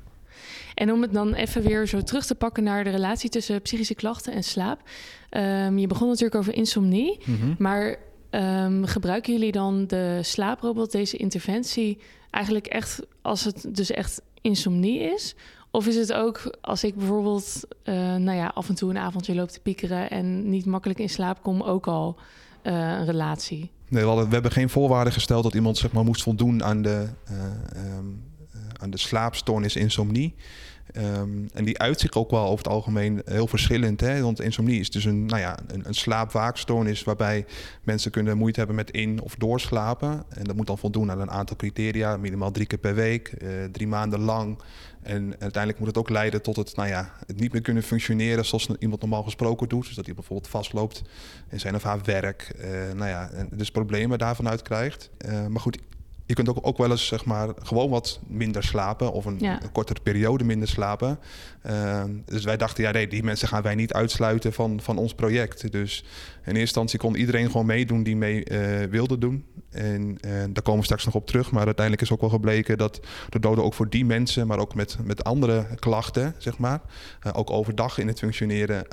En 0.74 0.92
om 0.92 1.02
het 1.02 1.12
dan 1.12 1.34
even 1.34 1.62
weer 1.62 1.86
zo 1.86 2.02
terug 2.02 2.26
te 2.26 2.34
pakken 2.34 2.62
naar 2.62 2.84
de 2.84 2.90
relatie 2.90 3.30
tussen 3.30 3.62
psychische 3.62 3.94
klachten 3.94 4.32
en 4.32 4.44
slaap. 4.44 4.80
Um, 5.30 5.78
je 5.78 5.86
begon 5.86 6.08
natuurlijk 6.08 6.34
over 6.34 6.54
insomnie, 6.54 7.18
mm 7.24 7.36
-hmm. 7.40 7.54
maar 7.58 7.96
um, 8.30 8.86
gebruiken 8.86 9.32
jullie 9.32 9.52
dan 9.52 9.86
de 9.86 10.18
slaaprobot, 10.22 10.92
deze 10.92 11.16
interventie, 11.16 11.98
eigenlijk 12.30 12.66
echt 12.66 13.00
als 13.22 13.44
het 13.44 13.66
dus 13.68 13.90
echt 13.90 14.22
insomnie 14.40 15.00
is? 15.00 15.34
Of 15.70 15.86
is 15.86 15.96
het 15.96 16.12
ook 16.12 16.56
als 16.60 16.84
ik 16.84 16.94
bijvoorbeeld 16.94 17.60
uh, 17.84 17.94
nou 17.94 18.36
ja, 18.36 18.50
af 18.54 18.68
en 18.68 18.74
toe 18.74 18.90
een 18.90 18.98
avondje 18.98 19.34
loop 19.34 19.48
te 19.48 19.60
piekeren 19.60 20.10
en 20.10 20.50
niet 20.50 20.66
makkelijk 20.66 20.98
in 20.98 21.08
slaap 21.08 21.42
kom, 21.42 21.62
ook 21.62 21.86
al 21.86 22.16
uh, 22.62 22.72
een 22.72 23.04
relatie? 23.04 23.70
Nee, 23.88 24.02
we, 24.02 24.08
hadden, 24.08 24.26
we, 24.26 24.32
hebben 24.32 24.52
geen 24.52 24.68
voorwaarden 24.68 25.12
gesteld 25.12 25.42
dat 25.42 25.54
iemand 25.54 25.76
zeg 25.76 25.92
maar, 25.92 26.04
moest 26.04 26.22
voldoen 26.22 26.64
aan 26.64 26.82
de, 26.82 27.08
uh, 27.30 27.96
um, 27.98 28.22
aan 28.78 28.90
de 28.90 28.98
slaapstoornis 28.98 29.76
insomnie. 29.76 30.34
Um, 30.96 31.48
en 31.54 31.64
die 31.64 31.78
uitzicht 31.78 32.14
ook 32.14 32.30
wel 32.30 32.44
over 32.44 32.64
het 32.64 32.68
algemeen 32.68 33.22
heel 33.24 33.46
verschillend. 33.46 34.00
Hè? 34.00 34.22
Want 34.22 34.40
insomnie 34.40 34.80
is 34.80 34.90
dus 34.90 35.04
een, 35.04 35.26
nou 35.26 35.40
ja, 35.40 35.58
een, 35.66 35.82
een 35.86 35.94
slaapwaakstoornis 35.94 37.02
waarbij 37.02 37.46
mensen 37.82 38.10
kunnen 38.10 38.36
moeite 38.36 38.58
hebben 38.58 38.76
met 38.76 38.90
in- 38.90 39.20
of 39.22 39.34
doorslapen. 39.34 40.24
En 40.28 40.44
dat 40.44 40.56
moet 40.56 40.66
dan 40.66 40.78
voldoen 40.78 41.10
aan 41.10 41.20
een 41.20 41.30
aantal 41.30 41.56
criteria, 41.56 42.16
minimaal 42.16 42.50
drie 42.50 42.66
keer 42.66 42.78
per 42.78 42.94
week, 42.94 43.34
uh, 43.42 43.64
drie 43.72 43.86
maanden 43.86 44.20
lang. 44.20 44.58
En 45.02 45.34
uiteindelijk 45.38 45.78
moet 45.78 45.88
het 45.88 45.98
ook 45.98 46.08
leiden 46.08 46.42
tot 46.42 46.56
het, 46.56 46.76
nou 46.76 46.88
ja, 46.88 47.12
het 47.26 47.40
niet 47.40 47.52
meer 47.52 47.62
kunnen 47.62 47.82
functioneren 47.82 48.44
zoals 48.44 48.68
iemand 48.78 49.00
normaal 49.00 49.22
gesproken 49.22 49.68
doet. 49.68 49.86
Dus 49.86 49.94
dat 49.94 50.06
hij 50.06 50.14
bijvoorbeeld 50.14 50.50
vastloopt 50.50 51.02
in 51.48 51.60
zijn 51.60 51.74
of 51.74 51.82
haar 51.82 52.00
werk. 52.04 52.54
Uh, 52.60 52.68
nou 52.94 53.08
ja, 53.08 53.30
en 53.30 53.48
dus 53.52 53.70
problemen 53.70 54.18
daarvan 54.18 54.48
uit 54.48 54.62
krijgt. 54.62 55.10
Uh, 55.26 55.46
maar 55.46 55.60
goed, 55.60 55.78
je 56.28 56.34
kunt 56.34 56.48
ook, 56.48 56.58
ook 56.60 56.78
wel 56.78 56.90
eens 56.90 57.06
zeg 57.06 57.24
maar, 57.24 57.48
gewoon 57.62 57.90
wat 57.90 58.20
minder 58.26 58.62
slapen 58.62 59.12
of 59.12 59.24
een, 59.24 59.36
ja. 59.38 59.62
een 59.62 59.72
kortere 59.72 60.00
periode 60.00 60.44
minder 60.44 60.68
slapen. 60.68 61.18
Uh, 61.66 62.02
dus 62.24 62.44
wij 62.44 62.56
dachten, 62.56 62.84
ja, 62.84 62.90
nee, 62.90 63.08
die 63.08 63.22
mensen 63.22 63.48
gaan 63.48 63.62
wij 63.62 63.74
niet 63.74 63.92
uitsluiten 63.92 64.52
van, 64.52 64.80
van 64.80 64.98
ons 64.98 65.14
project. 65.14 65.72
Dus 65.72 65.98
in 66.00 66.44
eerste 66.44 66.60
instantie 66.60 66.98
kon 66.98 67.16
iedereen 67.16 67.50
gewoon 67.50 67.66
meedoen 67.66 68.02
die 68.02 68.16
mee 68.16 68.50
uh, 68.50 68.90
wilde 68.90 69.18
doen. 69.18 69.44
En 69.70 70.18
uh, 70.20 70.30
daar 70.30 70.62
komen 70.62 70.78
we 70.78 70.84
straks 70.84 71.04
nog 71.04 71.14
op 71.14 71.26
terug. 71.26 71.50
Maar 71.50 71.64
uiteindelijk 71.64 72.04
is 72.04 72.12
ook 72.12 72.20
wel 72.20 72.30
gebleken 72.30 72.78
dat 72.78 73.00
de 73.28 73.40
doden 73.40 73.64
ook 73.64 73.74
voor 73.74 73.88
die 73.88 74.04
mensen, 74.04 74.46
maar 74.46 74.58
ook 74.58 74.74
met, 74.74 74.96
met 75.04 75.24
andere 75.24 75.66
klachten, 75.78 76.34
zeg 76.38 76.58
maar, 76.58 76.80
uh, 77.26 77.32
ook 77.34 77.50
overdag 77.50 77.98
in 77.98 78.06
het 78.06 78.18
functioneren, 78.18 78.86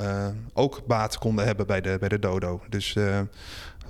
ook 0.54 0.82
baat 0.88 1.18
konden 1.18 1.46
hebben 1.46 1.68
bij 1.68 1.82
de, 1.82 1.98
bij 2.00 2.10
de 2.10 2.20
dodo. 2.20 2.62
Dus 2.70 2.96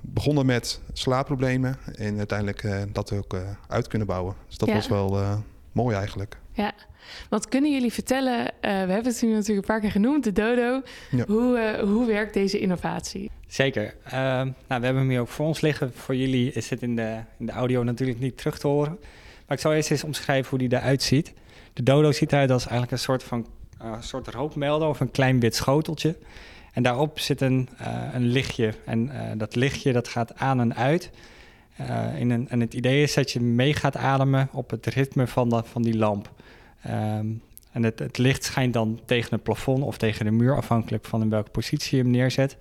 begonnen 0.08 0.46
met 0.46 0.82
slaapproblemen 0.94 1.78
en 1.96 2.18
uiteindelijk 2.18 2.64
uh, 2.64 2.82
dat 2.92 3.12
ook 3.12 3.34
uh, 3.34 3.42
uit 3.68 3.88
kunnen 3.88 4.08
bouwen. 4.08 4.36
Dus 4.48 4.58
dat 4.58 4.68
ja. 4.68 4.76
was 4.76 4.88
wel 4.88 5.20
uh, 5.20 5.38
mooi 5.72 5.96
eigenlijk. 5.96 6.38
Ja, 6.52 6.74
wat 7.30 7.48
kunnen 7.48 7.72
jullie 7.72 7.94
vertellen? 7.94 8.52
we 8.62 8.68
hebben 8.68 9.06
het 9.06 9.22
nu 9.22 9.30
natuurlijk 9.30 9.68
een 9.68 9.74
paar 9.74 9.80
keer 9.80 9.92
genoemd, 9.92 10.24
de 10.24 10.32
dodo. 10.32 10.82
Ja. 11.12 11.26
Hoe, 11.28 11.80
hoe 11.84 12.06
werkt 12.06 12.34
deze 12.34 12.60
innovatie? 12.60 13.32
Zeker. 13.48 13.96
nou, 14.12 14.54
we 14.68 14.74
hebben 14.74 14.96
hem 14.96 15.10
hier 15.10 15.20
ook 15.20 15.28
voor 15.28 15.46
ons 15.46 15.62
liggen. 15.62 15.94
Voor 15.94 16.16
jullie 16.16 16.52
is 16.52 16.70
het 16.70 16.82
in 16.82 16.96
de, 16.96 17.20
in 17.40 17.46
de 17.46 17.52
audio 17.52 17.84
natuurlijk 17.84 18.20
niet 18.20 18.38
terug 18.38 18.60
te 18.60 18.68
horen. 18.68 18.98
Maar 19.48 19.58
ik 19.58 19.60
zal 19.60 19.74
eerst 19.74 19.92
eens 19.92 20.04
omschrijven 20.04 20.50
hoe 20.50 20.60
die 20.60 20.78
eruit 20.78 21.04
ziet. 21.04 21.34
De 21.74 21.84
dodo 21.84 22.12
ziet 22.12 22.32
eruit 22.32 22.52
als 22.52 22.64
eigenlijk 22.64 22.92
een 22.92 23.00
soort 23.00 23.24
van 23.24 23.48
uh, 23.82 23.94
soort 24.00 24.28
rookmelder 24.28 24.88
of 24.88 25.00
een 25.00 25.12
klein 25.12 25.40
wit 25.40 25.56
schoteltje. 25.56 26.16
En 26.76 26.84
daarop 26.84 27.20
zit 27.20 27.42
een, 27.42 27.70
uh, 27.82 27.88
een 28.14 28.26
lichtje. 28.26 28.74
En 28.86 29.06
uh, 29.06 29.22
dat 29.38 29.56
lichtje 29.56 29.94
dat 29.94 30.08
gaat 30.08 30.38
aan 30.38 30.60
en 30.60 30.76
uit. 30.76 31.12
in 32.18 32.30
een, 32.30 32.50
en 32.50 32.60
het 32.60 32.74
idee 32.74 33.04
is 33.04 33.14
dat 33.14 33.32
je 33.32 33.40
mee 33.40 33.74
gaat 33.74 33.98
ademen 33.98 34.50
op 34.52 34.70
het 34.70 34.86
ritme 34.86 35.28
van, 35.28 35.64
van 35.66 35.82
die 35.82 35.98
lamp. 35.98 36.32
Um, 36.88 37.42
en 37.72 37.84
het, 37.84 38.00
het, 38.00 38.18
licht 38.18 38.44
schijnt 38.44 38.74
dan 38.74 39.00
tegen 39.06 39.34
het 39.34 39.44
plafond 39.44 39.84
of 39.84 39.98
tegen 39.98 40.26
de 40.26 40.32
muur, 40.32 40.56
afhankelijk 40.56 41.06
van 41.06 41.22
in 41.22 41.30
welke 41.30 41.50
positie 41.50 41.98
je 41.98 42.04
hem 42.04 42.12
neerzet. 42.12 42.58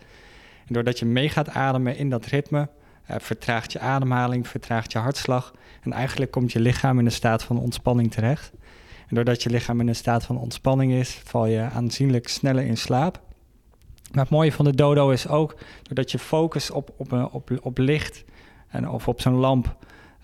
En 0.67 0.75
doordat 0.75 0.99
je 0.99 1.05
mee 1.05 1.29
gaat 1.29 1.49
ademen 1.49 1.97
in 1.97 2.11
dat 2.11 2.27
ritme, 2.27 2.69
vertraagt 3.07 3.73
je 3.73 3.79
ademhaling, 3.79 4.49
vertraagt 4.49 4.93
je 4.93 4.99
hartslag. 4.99 5.55
En 5.83 5.93
eigenlijk 5.93 6.31
komt 6.31 6.53
je 6.53 6.61
lichaam 6.61 6.99
in 6.99 7.05
een 7.05 7.13
staat 7.13 7.43
van 7.43 7.59
ontspanning 7.59 8.13
terecht. 8.13 8.53
En 9.09 9.15
doordat 9.15 9.43
je 9.43 9.51
lichaam 9.51 9.81
in 9.81 9.89
een 9.89 9.97
staat 9.97 10.25
van 10.25 10.39
ontspanning 10.39 10.93
is, 10.93 11.21
val 11.25 11.47
je 11.47 11.61
aanzienlijk 11.61 12.29
sneller 12.29 12.65
in 12.65 12.77
slaap. 12.77 13.24
Maar 14.15 14.25
het 14.25 14.33
mooie 14.33 14.53
van 14.53 14.65
de 14.65 14.75
dodo 14.75 15.11
is 15.11 15.29
ook, 15.29 15.57
doordat 15.83 16.11
je 16.11 16.19
focus 16.19 16.71
op, 16.71 16.95
op, 16.97 17.13
op, 17.33 17.51
op 17.63 17.79
licht 17.79 18.25
en, 18.69 18.89
of 18.89 19.09
op 19.09 19.21
zo'n 19.21 19.35
lamp, 19.35 19.77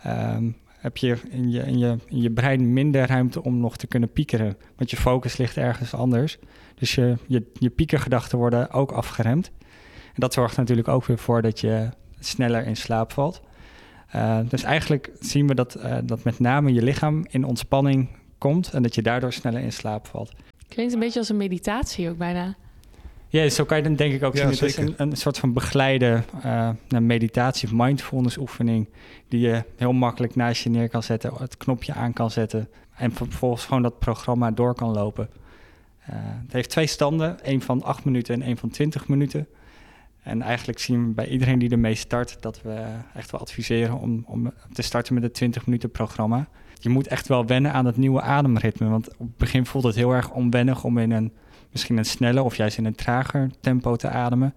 um, 0.07 0.57
heb 0.81 0.97
je 0.97 1.17
in, 1.31 1.51
je 1.51 1.63
in 1.63 1.79
je 1.79 1.97
in 2.07 2.21
je 2.21 2.31
brein 2.31 2.73
minder 2.73 3.07
ruimte 3.07 3.43
om 3.43 3.61
nog 3.61 3.77
te 3.77 3.87
kunnen 3.87 4.13
piekeren. 4.13 4.57
Want 4.77 4.91
je 4.91 4.97
focus 4.97 5.37
ligt 5.37 5.57
ergens 5.57 5.95
anders. 5.95 6.39
Dus 6.75 6.95
je, 6.95 7.17
je, 7.27 7.51
je 7.53 7.71
piekergedachten 7.71 8.39
worden 8.39 8.71
ook 8.71 8.93
afgeremd. 8.93 9.51
En 10.07 10.21
dat 10.21 10.33
zorgt 10.33 10.57
natuurlijk 10.57 10.89
ook 10.89 11.05
weer 11.05 11.19
voor 11.19 11.43
dat 11.43 11.61
je 11.61 11.89
sneller 12.19 12.67
in 12.67 12.77
slaap 12.77 13.13
valt. 13.13 13.43
Uh, 14.15 14.39
dus 14.49 14.63
eigenlijk 14.63 15.11
zien 15.21 15.47
we 15.47 15.55
dat, 15.55 15.77
uh, 15.77 15.99
dat 16.05 16.25
met 16.25 16.39
name 16.39 16.73
je 16.73 16.83
lichaam 16.83 17.25
in 17.29 17.45
ontspanning 17.45 18.09
komt 18.39 18.73
en 18.73 18.83
dat 18.83 18.95
je 18.95 19.03
daardoor 19.03 19.33
sneller 19.33 19.61
in 19.61 19.73
slaap 19.73 20.07
valt. 20.07 20.33
Klinkt 20.69 20.93
een 20.93 21.01
beetje 21.01 21.19
als 21.19 21.29
een 21.29 21.37
meditatie 21.37 22.11
ook 22.11 22.19
bijna. 22.19 22.57
Ja, 23.33 23.49
zo 23.49 23.65
kan 23.65 23.77
je 23.77 23.83
dan 23.83 23.95
denk 23.95 24.13
ik 24.13 24.23
ook 24.23 24.35
ja, 24.35 24.41
zien. 24.41 24.51
Het 24.51 24.63
is 24.63 24.77
een, 24.77 24.95
een, 24.97 25.17
soort 25.17 25.39
van 25.39 25.53
begeleide 25.53 26.23
uh, 26.45 26.71
meditatie 27.01 27.69
of 27.69 27.75
mindfulness 27.75 28.37
oefening... 28.37 28.89
die 29.29 29.41
je 29.41 29.65
heel 29.77 29.93
makkelijk 29.93 30.35
naast 30.35 30.63
je 30.63 30.71
neer 30.71 30.89
kan 30.89 31.03
zetten, 31.03 31.33
het 31.39 31.57
knopje 31.57 31.93
aan 31.93 32.13
kan 32.13 32.31
zetten... 32.31 32.69
en 32.95 33.13
vervolgens 33.13 33.65
gewoon 33.65 33.83
dat 33.83 33.99
programma 33.99 34.51
door 34.51 34.75
kan 34.75 34.93
lopen. 34.93 35.31
Uh, 36.11 36.17
het 36.43 36.53
heeft 36.53 36.71
twee 36.71 36.87
standen, 36.87 37.43
één 37.43 37.61
van 37.61 37.83
8 37.83 38.05
minuten 38.05 38.35
en 38.35 38.43
één 38.43 38.57
van 38.57 38.71
20 38.71 39.09
minuten. 39.09 39.47
En 40.23 40.43
eigenlijk 40.43 40.79
zien 40.79 41.07
we 41.07 41.13
bij 41.13 41.29
iedereen 41.29 41.59
die 41.59 41.71
ermee 41.71 41.95
start... 41.95 42.37
dat 42.41 42.63
we 42.63 42.85
echt 43.15 43.31
wel 43.31 43.41
adviseren 43.41 43.99
om, 43.99 44.25
om 44.27 44.53
te 44.73 44.83
starten 44.83 45.15
met 45.15 45.23
het 45.23 45.35
20 45.35 45.67
minuten 45.67 45.91
programma 45.91 46.49
je 46.83 46.89
moet 46.89 47.07
echt 47.07 47.29
wel 47.29 47.47
wennen 47.47 47.73
aan 47.73 47.87
het 47.87 47.97
nieuwe 47.97 48.21
ademritme. 48.21 48.89
Want 48.89 49.09
op 49.09 49.27
het 49.27 49.37
begin 49.37 49.67
voelt 49.67 49.85
het 49.85 49.95
heel 49.95 50.13
erg 50.13 50.31
onwennig 50.31 50.85
om 50.85 50.99
in 50.99 51.11
een 51.11 51.33
misschien 51.73 51.97
een 51.97 52.05
sneller 52.05 52.45
of 52.45 52.57
juist 52.57 52.79
in 52.79 52.85
een 52.85 52.95
trager 52.95 53.51
tempo 53.61 53.97
te 53.97 54.09
ademen. 54.09 54.55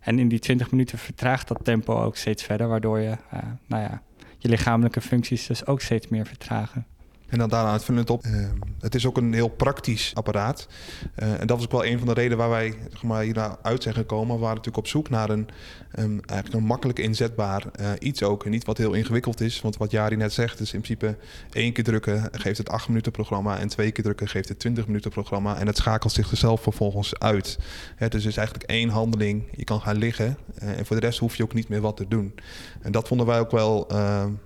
En 0.00 0.18
in 0.18 0.28
die 0.28 0.38
20 0.38 0.70
minuten 0.70 0.98
vertraagt 0.98 1.48
dat 1.48 1.58
tempo 1.62 2.02
ook 2.02 2.16
steeds 2.16 2.42
verder, 2.42 2.68
waardoor 2.68 2.98
je, 2.98 3.10
uh, 3.34 3.40
nou 3.66 3.82
ja, 3.82 4.02
je 4.38 4.48
lichamelijke 4.48 5.00
functies 5.00 5.46
dus 5.46 5.66
ook 5.66 5.80
steeds 5.80 6.08
meer 6.08 6.26
vertragen. 6.26 6.86
En 7.28 7.38
dan 7.38 7.48
daarna 7.48 7.72
het 7.72 8.10
op. 8.10 8.26
Uh, 8.26 8.46
het 8.80 8.94
is 8.94 9.06
ook 9.06 9.16
een 9.16 9.32
heel 9.32 9.48
praktisch 9.48 10.10
apparaat. 10.14 10.68
Uh, 11.16 11.40
en 11.40 11.46
dat 11.46 11.56
was 11.56 11.64
ook 11.64 11.72
wel 11.72 11.84
een 11.84 11.98
van 11.98 12.06
de 12.06 12.14
redenen 12.14 12.38
waar 12.38 12.48
wij 12.48 12.74
zeg 12.90 13.02
maar, 13.02 13.22
hierna 13.22 13.58
uit 13.62 13.82
zijn 13.82 13.94
gekomen. 13.94 14.34
We 14.34 14.40
waren 14.40 14.56
natuurlijk 14.56 14.76
op 14.76 14.86
zoek 14.86 15.08
naar 15.10 15.30
een, 15.30 15.48
eigenlijk 15.92 16.52
een 16.54 16.64
makkelijk 16.64 16.98
inzetbaar 16.98 17.64
uh, 17.80 17.90
iets 17.98 18.22
ook. 18.22 18.44
En 18.44 18.50
niet 18.50 18.64
wat 18.64 18.78
heel 18.78 18.92
ingewikkeld 18.92 19.40
is. 19.40 19.60
Want 19.60 19.76
wat 19.76 19.90
Jari 19.90 20.16
net 20.16 20.32
zegt 20.32 20.60
is 20.60 20.72
in 20.72 20.80
principe 20.80 21.16
één 21.52 21.72
keer 21.72 21.84
drukken 21.84 22.28
geeft 22.32 22.58
het 22.58 22.68
8 22.68 22.88
minuten 22.88 23.12
programma. 23.12 23.58
En 23.58 23.68
twee 23.68 23.90
keer 23.90 24.04
drukken 24.04 24.28
geeft 24.28 24.48
het 24.48 24.58
20 24.58 24.86
minuten 24.86 25.10
programma. 25.10 25.56
En 25.56 25.66
het 25.66 25.76
schakelt 25.76 26.12
zichzelf 26.12 26.62
vervolgens 26.62 27.18
uit. 27.18 27.58
Het 27.96 28.12
dus 28.12 28.24
is 28.24 28.36
eigenlijk 28.36 28.70
één 28.70 28.88
handeling. 28.88 29.44
Je 29.56 29.64
kan 29.64 29.80
gaan 29.80 29.96
liggen. 29.96 30.38
en 30.58 30.86
voor 30.86 31.00
de 31.00 31.06
rest 31.06 31.18
hoef 31.18 31.36
je 31.36 31.42
ook 31.42 31.54
niet 31.54 31.68
meer 31.68 31.80
wat 31.80 31.96
te 31.96 32.08
doen. 32.08 32.34
En 32.82 32.92
dat 32.92 33.08
vonden 33.08 33.26
wij 33.26 33.40
ook 33.40 33.50
wel 33.50 33.86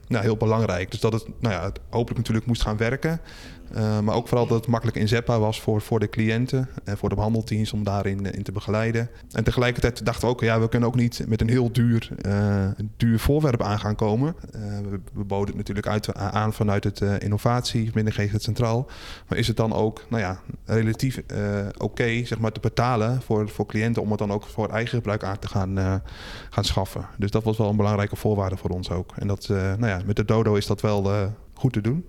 nou, 0.09 0.25
heel 0.25 0.37
belangrijk. 0.37 0.91
Dus 0.91 1.01
dat 1.01 1.13
het, 1.13 1.25
nou 1.41 1.55
ja, 1.55 1.65
het 1.65 1.81
hopelijk 1.91 2.17
natuurlijk 2.17 2.47
moest 2.47 2.63
gaan 2.63 2.72
werken. 2.77 3.21
Uh, 3.77 4.01
maar 4.01 4.15
ook 4.15 4.29
vooral 4.29 4.47
dat 4.47 4.59
het 4.59 4.67
makkelijk 4.67 4.97
inzetbaar 4.97 5.41
was 5.41 5.61
voor, 5.61 5.81
voor 5.81 6.01
de 6.01 6.09
cliënten 6.09 6.69
en 6.85 6.99
voor 6.99 7.09
de 7.09 7.15
behandelteams 7.15 7.73
om 7.73 7.85
daarin 7.85 8.33
in 8.33 8.43
te 8.43 8.53
begeleiden. 8.53 9.09
En 9.31 9.45
tegelijkertijd 9.45 10.05
dachten 10.05 10.29
we 10.29 10.35
ook, 10.35 10.41
ja, 10.41 10.61
we 10.61 10.69
kunnen 10.69 10.89
ook 10.89 10.95
niet 10.95 11.25
met 11.29 11.41
een 11.41 11.49
heel 11.49 11.73
duur, 11.73 12.09
uh, 12.27 12.67
duur 12.97 13.19
voorwerp 13.19 13.63
aan 13.63 13.79
gaan 13.79 13.95
komen. 13.95 14.35
We, 15.13 15.25
boden 15.25 15.47
het 15.47 15.57
natuurlijk 15.57 15.87
uit, 15.87 16.15
aan 16.15 16.53
vanuit 16.53 16.85
het 16.85 17.01
innovatie, 17.01 17.91
binnen 17.93 18.13
het 18.17 18.43
Centraal. 18.43 18.91
Maar 19.29 19.39
is 19.39 19.47
het 19.49 19.57
dan 19.57 19.73
ook, 19.73 20.05
nou 20.09 20.23
ja, 20.23 20.41
relatief 20.65 21.23
oké, 21.79 22.25
zeg 22.25 22.39
maar, 22.39 22.53
te 22.53 22.61
betalen 22.61 23.23
voor, 23.23 23.49
voor 23.49 23.67
cliënten 23.67 24.03
om 24.03 24.11
het 24.11 24.19
dan 24.19 24.33
ook 24.33 24.45
voor 24.45 24.69
eigen 24.69 24.95
gebruik 24.95 25.25
aan 25.25 25.39
te 25.39 25.49
gaan, 25.49 26.03
gaan 26.51 26.65
schaffen. 26.65 27.07
Dus 27.19 27.31
dat 27.31 27.45
was 27.45 27.57
wel 27.57 27.69
een 27.69 27.77
belangrijke 27.77 28.17
voorwaarde 28.17 28.57
voor 28.57 28.71
ons 28.71 28.91
ook. 28.91 29.13
En 29.17 29.27
dat, 29.27 29.49
nou 29.49 29.87
ja, 29.87 30.01
met 30.05 30.17
de 30.17 30.25
Dodo 30.25 30.55
is 30.55 30.67
dat 30.67 30.81
wel 30.81 31.33
goed 31.55 31.73
te 31.73 31.81
doen. 31.81 32.05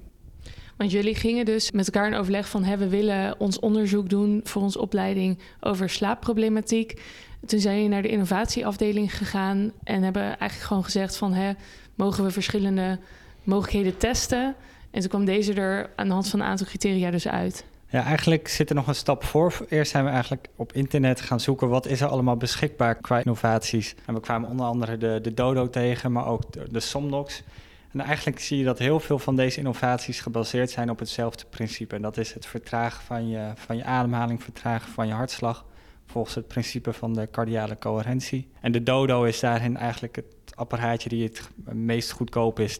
Want 0.77 0.91
jullie 0.91 1.15
gingen 1.15 1.45
dus 1.45 1.71
met 1.71 1.85
elkaar 1.85 2.11
in 2.11 2.17
overleg 2.17 2.49
van... 2.49 2.63
Hè, 2.63 2.77
we 2.77 2.87
willen 2.87 3.39
ons 3.39 3.59
onderzoek 3.59 4.09
doen 4.09 4.41
voor 4.43 4.61
onze 4.61 4.79
opleiding 4.79 5.39
over 5.59 5.89
slaapproblematiek. 5.89 7.01
Toen 7.45 7.59
zijn 7.59 7.75
jullie 7.75 7.89
naar 7.89 8.01
de 8.01 8.07
innovatieafdeling 8.07 9.17
gegaan... 9.17 9.71
en 9.83 10.03
hebben 10.03 10.23
eigenlijk 10.23 10.61
gewoon 10.61 10.83
gezegd 10.83 11.17
van... 11.17 11.33
Hè, 11.33 11.51
mogen 11.95 12.23
we 12.23 12.31
verschillende 12.31 12.99
mogelijkheden 13.43 13.97
testen? 13.97 14.55
En 14.91 14.99
toen 14.99 15.09
kwam 15.09 15.25
deze 15.25 15.53
er 15.53 15.89
aan 15.95 16.07
de 16.07 16.13
hand 16.13 16.29
van 16.29 16.39
een 16.39 16.45
aantal 16.45 16.67
criteria 16.67 17.11
dus 17.11 17.27
uit. 17.27 17.65
Ja, 17.89 18.03
eigenlijk 18.03 18.47
zit 18.47 18.69
er 18.69 18.75
nog 18.75 18.87
een 18.87 18.95
stap 18.95 19.23
voor. 19.23 19.65
Eerst 19.69 19.91
zijn 19.91 20.03
we 20.03 20.09
eigenlijk 20.09 20.47
op 20.55 20.73
internet 20.73 21.21
gaan 21.21 21.39
zoeken 21.39 21.69
wat 21.69 21.87
is 21.87 22.01
er 22.01 22.07
allemaal 22.07 22.37
beschikbaar 22.37 22.95
qua 22.95 23.17
innovaties. 23.17 23.95
En 24.05 24.13
we 24.13 24.19
kwamen 24.19 24.49
onder 24.49 24.65
andere 24.65 24.97
de, 24.97 25.19
de 25.21 25.33
Dodo 25.33 25.69
tegen, 25.69 26.11
maar 26.11 26.27
ook 26.27 26.51
de, 26.51 26.65
de 26.71 26.79
Somnox. 26.79 27.43
En 27.93 27.99
eigenlijk 27.99 28.39
zie 28.39 28.57
je 28.57 28.63
dat 28.63 28.79
heel 28.79 28.99
veel 28.99 29.19
van 29.19 29.35
deze 29.35 29.57
innovaties 29.57 30.19
gebaseerd 30.19 30.69
zijn 30.69 30.89
op 30.89 30.99
hetzelfde 30.99 31.45
principe. 31.49 31.95
En 31.95 32.01
dat 32.01 32.17
is 32.17 32.33
het 32.33 32.45
vertragen 32.45 33.03
van 33.03 33.29
je, 33.29 33.51
van 33.55 33.77
je 33.77 33.83
ademhaling, 33.83 34.43
vertragen 34.43 34.91
van 34.91 35.07
je 35.07 35.13
hartslag. 35.13 35.65
Volgens 36.05 36.35
het 36.35 36.47
principe 36.47 36.93
van 36.93 37.13
de 37.13 37.27
cardiale 37.31 37.77
coherentie. 37.79 38.47
En 38.61 38.71
de 38.71 38.83
Dodo 38.83 39.23
is 39.23 39.39
daarin 39.39 39.77
eigenlijk 39.77 40.15
het 40.15 40.25
apparaatje 40.55 41.09
die 41.09 41.23
het 41.23 41.49
meest 41.73 42.11
goedkoop 42.11 42.59
is. 42.59 42.79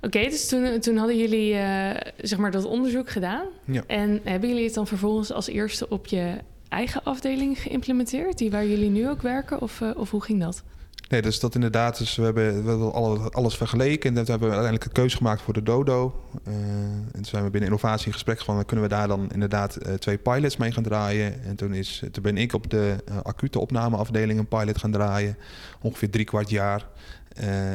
Oké, 0.00 0.20
dus 0.20 0.48
toen, 0.48 0.80
toen 0.80 0.96
hadden 0.96 1.18
jullie 1.18 1.54
uh, 1.54 1.90
zeg 2.16 2.38
maar 2.38 2.50
dat 2.50 2.64
onderzoek 2.64 3.10
gedaan. 3.10 3.46
Ja. 3.64 3.82
En 3.86 4.20
hebben 4.24 4.48
jullie 4.48 4.64
het 4.64 4.74
dan 4.74 4.86
vervolgens 4.86 5.32
als 5.32 5.46
eerste 5.46 5.88
op 5.88 6.06
je 6.06 6.38
eigen 6.68 7.02
afdeling 7.04 7.58
geïmplementeerd, 7.62 8.38
die 8.38 8.50
waar 8.50 8.66
jullie 8.66 8.90
nu 8.90 9.08
ook 9.08 9.22
werken? 9.22 9.60
Of, 9.60 9.80
uh, 9.80 9.90
of 9.96 10.10
hoe 10.10 10.22
ging 10.22 10.40
dat? 10.40 10.62
Nee, 11.08 11.22
dus 11.22 11.40
dat 11.40 11.54
inderdaad. 11.54 11.98
Dus 11.98 12.16
we 12.16 12.22
hebben, 12.22 12.62
we 12.64 12.68
hebben 12.68 13.32
alles, 13.32 13.56
vergeleken. 13.56 14.08
En 14.08 14.14
dat 14.14 14.28
hebben 14.28 14.48
we 14.48 14.54
uiteindelijk 14.54 14.84
een 14.84 15.02
keuze 15.02 15.16
gemaakt 15.16 15.42
voor 15.42 15.54
de 15.54 15.62
Dodo. 15.62 16.22
Uh, 16.48 16.54
en 16.54 17.12
toen 17.12 17.24
zijn 17.24 17.44
we 17.44 17.50
binnen 17.50 17.70
innovatie 17.70 18.06
in 18.06 18.12
gesprek 18.12 18.40
van... 18.40 18.64
kunnen 18.64 18.84
we 18.88 18.94
daar 18.94 19.08
dan 19.08 19.30
inderdaad 19.32 19.78
uh, 19.86 19.94
twee 19.94 20.18
pilots 20.18 20.56
mee 20.56 20.72
gaan 20.72 20.82
draaien. 20.82 21.44
En 21.44 21.56
toen, 21.56 21.74
is, 21.74 22.02
toen 22.12 22.22
ben 22.22 22.36
ik 22.36 22.52
op 22.52 22.70
de 22.70 22.96
uh, 23.08 23.16
acute 23.22 23.58
opnameafdeling 23.58 24.38
een 24.38 24.48
pilot 24.48 24.78
gaan 24.78 24.90
draaien. 24.90 25.36
Ongeveer 25.80 26.10
drie 26.10 26.24
kwart 26.24 26.50
jaar. 26.50 26.86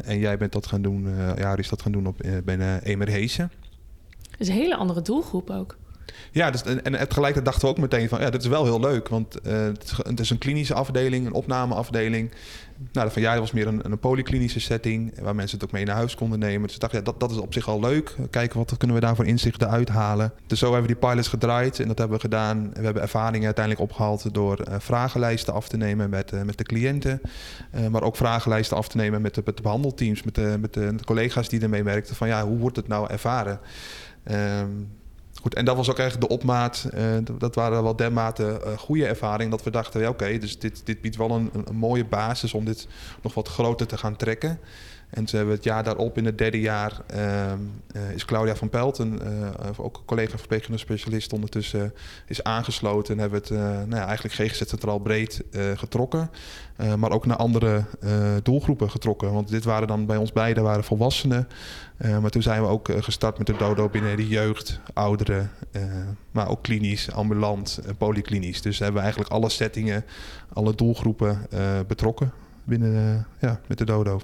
en 0.04 0.20
jij 0.20 0.38
bent 0.38 0.52
dat 0.52 0.68
gaan 0.68 0.82
doen, 0.82 1.08
ja, 1.38 1.56
is 1.56 1.70
dat 1.70 1.82
gaan 1.82 1.92
doen 1.92 2.08
op, 2.08 2.22
binnen 2.44 2.84
Emerheesen. 2.84 3.52
Dat 4.32 4.40
is 4.40 4.48
een 4.48 4.54
hele 4.54 4.76
andere 4.76 5.02
doelgroep 5.02 5.50
ook. 5.50 5.78
Ja, 6.32 6.52
dus, 6.52 6.64
en, 6.64 6.84
en 6.84 7.08
tegelijkertijd 7.08 7.46
dachten 7.46 7.62
we 7.62 7.68
ook 7.68 7.78
meteen 7.78 8.10
van... 8.10 8.20
ja, 8.20 8.30
dit 8.30 8.42
is 8.42 8.48
wel 8.48 8.64
heel 8.64 8.80
leuk, 8.80 9.08
want 9.08 9.38
uh, 9.48 9.54
het, 10.04 10.20
is 10.20 10.30
een 10.30 10.38
klinische 10.38 10.74
afdeling, 10.74 11.26
een 11.26 11.34
opnameafdeling. 11.34 12.32
Nou, 12.92 13.12
van 13.12 13.22
ja, 13.22 13.40
was 13.40 13.52
meer 13.52 13.68
een, 13.68 13.80
een 13.84 14.00
polyklinische 14.00 14.60
setting... 14.60 15.20
waar 15.22 15.36
mensen 15.36 15.58
het 15.58 15.68
ook 15.68 15.74
mee 15.74 15.86
naar 15.86 15.96
huis 15.96 16.16
konden 16.16 16.40
nemen. 16.40 16.68
Dus 16.68 16.80
dacht, 16.80 16.94
ja, 16.94 17.02
dat, 17.02 17.20
dat 17.20 17.32
is 17.32 17.38
op 17.38 17.54
zich 17.54 17.68
al 17.68 17.80
leuk. 17.80 18.16
Kijken 18.30 18.58
wat 18.58 18.78
kunnen 18.78 18.96
we 18.96 19.02
daar 19.02 19.16
voor 19.16 19.26
inzichten 19.26 19.70
uithalen. 19.70 20.34
Dus 20.48 20.60
zo 20.60 20.72
hebben 20.72 20.90
we 20.90 21.00
die 21.00 21.10
pilots 21.10 21.28
gedraaid 21.28 21.80
en 21.80 21.88
dat 21.88 21.98
hebben 21.98 22.18
we 22.18 22.24
gedaan. 22.24 22.72
We 22.74 22.84
hebben 22.84 23.02
ervaringen 23.02 23.46
uiteindelijk 23.46 23.84
opgehaald... 23.84 24.34
door 24.34 24.60
uh, 24.68 24.76
vragenlijsten 24.80 25.54
af 25.54 25.68
te 25.68 25.78
nemen 25.78 26.10
met, 26.10 26.32
uh, 26.32 26.42
met 26.42 26.58
de 26.58 26.64
cliënten. 26.64 27.22
maar 27.92 28.04
ook 28.04 28.16
vragenlijsten 28.16 28.78
af 28.78 28.88
te 28.88 28.98
nemen 28.98 29.22
met 29.22 29.36
de, 29.36 29.42
met 29.46 29.58
de 29.58 29.64
behandelteams... 29.64 30.24
met, 30.24 30.36
de, 30.36 30.58
met 30.60 30.74
de, 30.74 30.96
collega's 31.06 31.50
die 31.50 31.62
ermee 31.62 31.84
werkten. 31.84 32.16
Van 32.16 32.28
ja, 32.28 32.46
hoe 32.46 32.58
wordt 32.58 32.76
het 32.76 32.88
nou 32.88 33.10
ervaren? 33.10 33.60
Um, 34.32 34.90
Goed, 35.44 35.54
en 35.54 35.66
dat 35.66 35.76
was 35.76 35.90
ook 35.90 36.00
eigenlijk 36.00 36.30
de 36.30 36.36
opmaat. 36.36 36.88
Uh, 36.94 37.02
dat 37.38 37.56
waren 37.56 37.84
wel 37.84 37.96
dermate 37.96 38.62
uh, 38.66 38.78
goede 38.78 39.06
ervaringen 39.06 39.52
dat 39.52 39.64
we 39.64 39.72
dachten, 39.72 40.02
ja, 40.02 40.10
oké, 40.10 40.38
dus 40.38 40.60
dit, 40.60 40.82
dit 40.86 41.02
biedt 41.02 41.16
wel 41.16 41.32
een, 41.32 41.52
een, 41.54 41.76
mooie 41.76 42.06
basis 42.06 42.54
om 42.54 42.66
dit 42.66 42.88
nog 43.22 43.34
wat 43.34 43.48
groter 43.48 43.88
te 43.88 43.98
gaan 43.98 44.16
trekken. 44.16 44.60
En 45.14 45.28
ze 45.28 45.36
hebben 45.36 45.56
het 45.56 45.64
jaar 45.64 45.84
daarop, 45.84 46.18
in 46.18 46.26
het 46.26 46.38
derde 46.38 46.60
jaar, 46.60 47.02
ehm, 47.08 47.60
eh, 47.92 48.12
is 48.12 48.26
Claudia 48.26 48.56
van 48.56 48.70
Pelt, 48.70 48.98
een, 48.98 49.22
uh, 49.24 49.70
ook 49.78 49.98
een 49.98 50.06
collega 50.06 50.38
verpleegkundige 50.38 50.86
specialist, 50.86 51.34
ondertussen 51.34 51.94
is 52.28 52.44
aangesloten. 52.44 53.14
En 53.14 53.20
hebben 53.20 53.40
het 53.40 53.50
nou 53.50 53.96
ja, 53.96 54.06
eigenlijk 54.06 54.36
GGZ 54.36 54.64
Centraal 54.66 55.00
breed 55.00 55.44
getrokken. 55.76 56.30
maar 56.98 57.12
ook 57.12 57.26
naar 57.26 57.38
andere 57.38 57.84
doelgroepen 58.44 58.90
getrokken. 58.90 59.34
Want 59.34 59.50
dit 59.50 59.64
waren 59.64 59.88
dan 59.88 60.06
bij 60.06 60.18
ons 60.18 60.32
beiden 60.32 60.64
waren 60.64 60.84
volwassenen. 60.84 61.48
maar 61.98 62.30
toen 62.30 62.42
zijn 62.42 62.62
we 62.62 62.68
ook 62.68 62.90
gestart 62.98 63.38
met 63.38 63.48
de 63.48 63.56
dodo 63.58 63.90
binnen 63.90 64.18
de 64.18 64.28
jeugd, 64.28 64.80
ouderen. 64.94 65.52
maar 66.32 66.48
ook 66.50 66.64
klinisch, 66.64 67.12
ambulant, 67.12 67.80
polyklinisch. 67.98 68.62
Dus 68.62 68.78
hebben 68.78 68.96
we 68.96 69.02
eigenlijk 69.02 69.32
alle 69.32 69.50
settingen, 69.50 70.06
alle 70.54 70.76
doelgroepen 70.76 71.48
betrokken 71.88 72.32
binnen 72.64 73.28
ja, 73.40 73.60
met 73.68 73.78
de 73.78 73.86
dodo. 73.86 74.22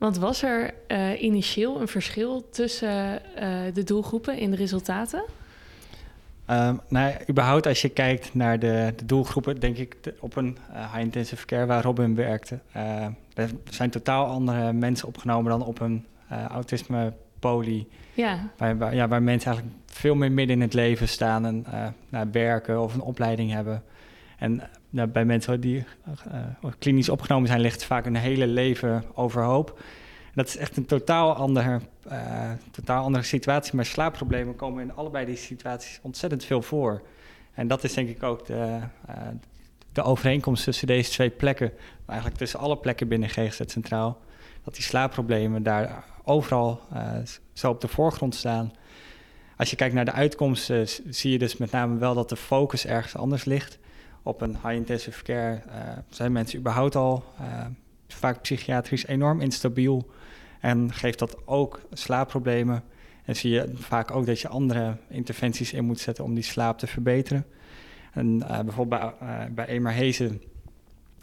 Want 0.00 0.18
was 0.18 0.42
er 0.42 0.74
uh, 0.88 1.22
initieel 1.22 1.80
een 1.80 1.88
verschil 1.88 2.48
tussen 2.50 3.22
uh, 3.38 3.58
de 3.72 3.84
doelgroepen 3.84 4.38
in 4.38 4.50
de 4.50 4.56
resultaten? 4.56 5.22
Um, 6.50 6.80
nou, 6.88 7.14
überhaupt 7.28 7.66
als 7.66 7.82
je 7.82 7.88
kijkt 7.88 8.34
naar 8.34 8.58
de, 8.58 8.92
de 8.96 9.04
doelgroepen, 9.04 9.60
denk 9.60 9.76
ik 9.76 9.96
de, 10.00 10.14
op 10.20 10.36
een 10.36 10.58
uh, 10.70 10.92
high-intensive 10.92 11.46
care 11.46 11.66
waar 11.66 11.82
Robin 11.82 12.14
werkte. 12.14 12.58
er 13.34 13.50
zijn 13.70 13.90
totaal 13.90 14.26
andere 14.26 14.72
mensen 14.72 15.08
opgenomen 15.08 15.50
dan 15.50 15.64
op 15.64 15.80
een 15.80 16.06
autisme 16.48 17.12
poly. 17.38 17.86
Ja. 18.14 18.50
Waar, 18.56 18.78
waar, 18.78 18.94
ja, 18.94 19.08
waar 19.08 19.22
mensen 19.22 19.50
eigenlijk 19.50 19.78
veel 19.86 20.14
meer 20.14 20.32
midden 20.32 20.56
in 20.56 20.62
het 20.62 20.74
leven 20.74 21.08
staan 21.08 21.46
en 21.46 21.66
naar 22.08 22.30
werken 22.30 22.82
of 22.82 22.94
een 22.94 23.00
opleiding 23.00 23.52
hebben. 23.52 23.82
En 24.38 24.62
nou, 24.90 25.08
bij 25.08 25.24
mensen 25.24 25.60
die 25.60 25.84
uh, 26.64 26.72
klinisch 26.78 27.08
opgenomen 27.08 27.48
zijn, 27.48 27.60
ligt 27.60 27.84
vaak 27.84 28.06
een 28.06 28.16
hele 28.16 28.46
leven 28.46 29.04
overhoop. 29.14 29.80
dat 30.34 30.48
is 30.48 30.56
echt 30.56 30.76
een 30.76 30.86
totaal, 30.86 31.34
ander, 31.34 31.80
uh, 32.12 32.50
totaal 32.70 33.04
andere 33.04 33.24
situatie. 33.24 33.76
Maar 33.76 33.84
slaapproblemen 33.84 34.56
komen 34.56 34.82
in 34.82 34.94
allebei 34.94 35.26
die 35.26 35.36
situaties 35.36 35.98
ontzettend 36.02 36.44
veel 36.44 36.62
voor. 36.62 37.02
En 37.54 37.68
dat 37.68 37.84
is 37.84 37.94
denk 37.94 38.08
ik 38.08 38.22
ook 38.22 38.46
de, 38.46 38.78
de 39.92 40.02
overeenkomst 40.02 40.64
tussen 40.64 40.86
deze 40.86 41.10
twee 41.10 41.30
plekken. 41.30 41.72
Eigenlijk 42.06 42.38
tussen 42.38 42.58
alle 42.58 42.76
plekken 42.76 43.08
binnen 43.08 43.28
GGZ 43.28 43.60
Centraal. 43.66 44.20
Dat 44.64 44.74
die 44.74 44.82
slaapproblemen 44.82 45.62
daar 45.62 46.04
overal 46.24 46.80
zo 47.52 47.70
op 47.70 47.80
de 47.80 47.88
voorgrond 47.88 48.34
staan. 48.34 48.72
Als 49.56 49.70
je 49.70 49.76
kijkt 49.76 49.94
naar 49.94 50.04
de 50.04 50.12
uitkomsten, 50.12 50.88
zie 51.08 51.32
je 51.32 51.38
dus 51.38 51.56
met 51.56 51.70
name 51.70 51.98
wel 51.98 52.14
dat 52.14 52.28
de 52.28 52.36
focus 52.36 52.86
ergens 52.86 53.16
anders 53.16 53.44
ligt 53.44 53.78
op 54.22 54.40
een 54.40 54.50
high-intensive 54.50 55.22
care 55.22 55.62
uh, 55.66 55.72
zijn 56.08 56.32
mensen 56.32 56.58
überhaupt 56.58 56.96
al 56.96 57.24
uh, 57.40 57.66
vaak 58.08 58.40
psychiatrisch 58.40 59.06
enorm 59.06 59.40
instabiel. 59.40 60.10
En 60.60 60.92
geeft 60.92 61.18
dat 61.18 61.36
ook 61.46 61.80
slaapproblemen. 61.92 62.82
En 63.24 63.36
zie 63.36 63.50
je 63.50 63.70
vaak 63.74 64.10
ook 64.10 64.26
dat 64.26 64.40
je 64.40 64.48
andere 64.48 64.96
interventies 65.08 65.72
in 65.72 65.84
moet 65.84 66.00
zetten 66.00 66.24
om 66.24 66.34
die 66.34 66.42
slaap 66.42 66.78
te 66.78 66.86
verbeteren. 66.86 67.46
En 68.12 68.26
uh, 68.36 68.60
bijvoorbeeld 68.60 69.18
bij, 69.18 69.50
bij 69.52 69.66
Emerhezen 69.66 70.42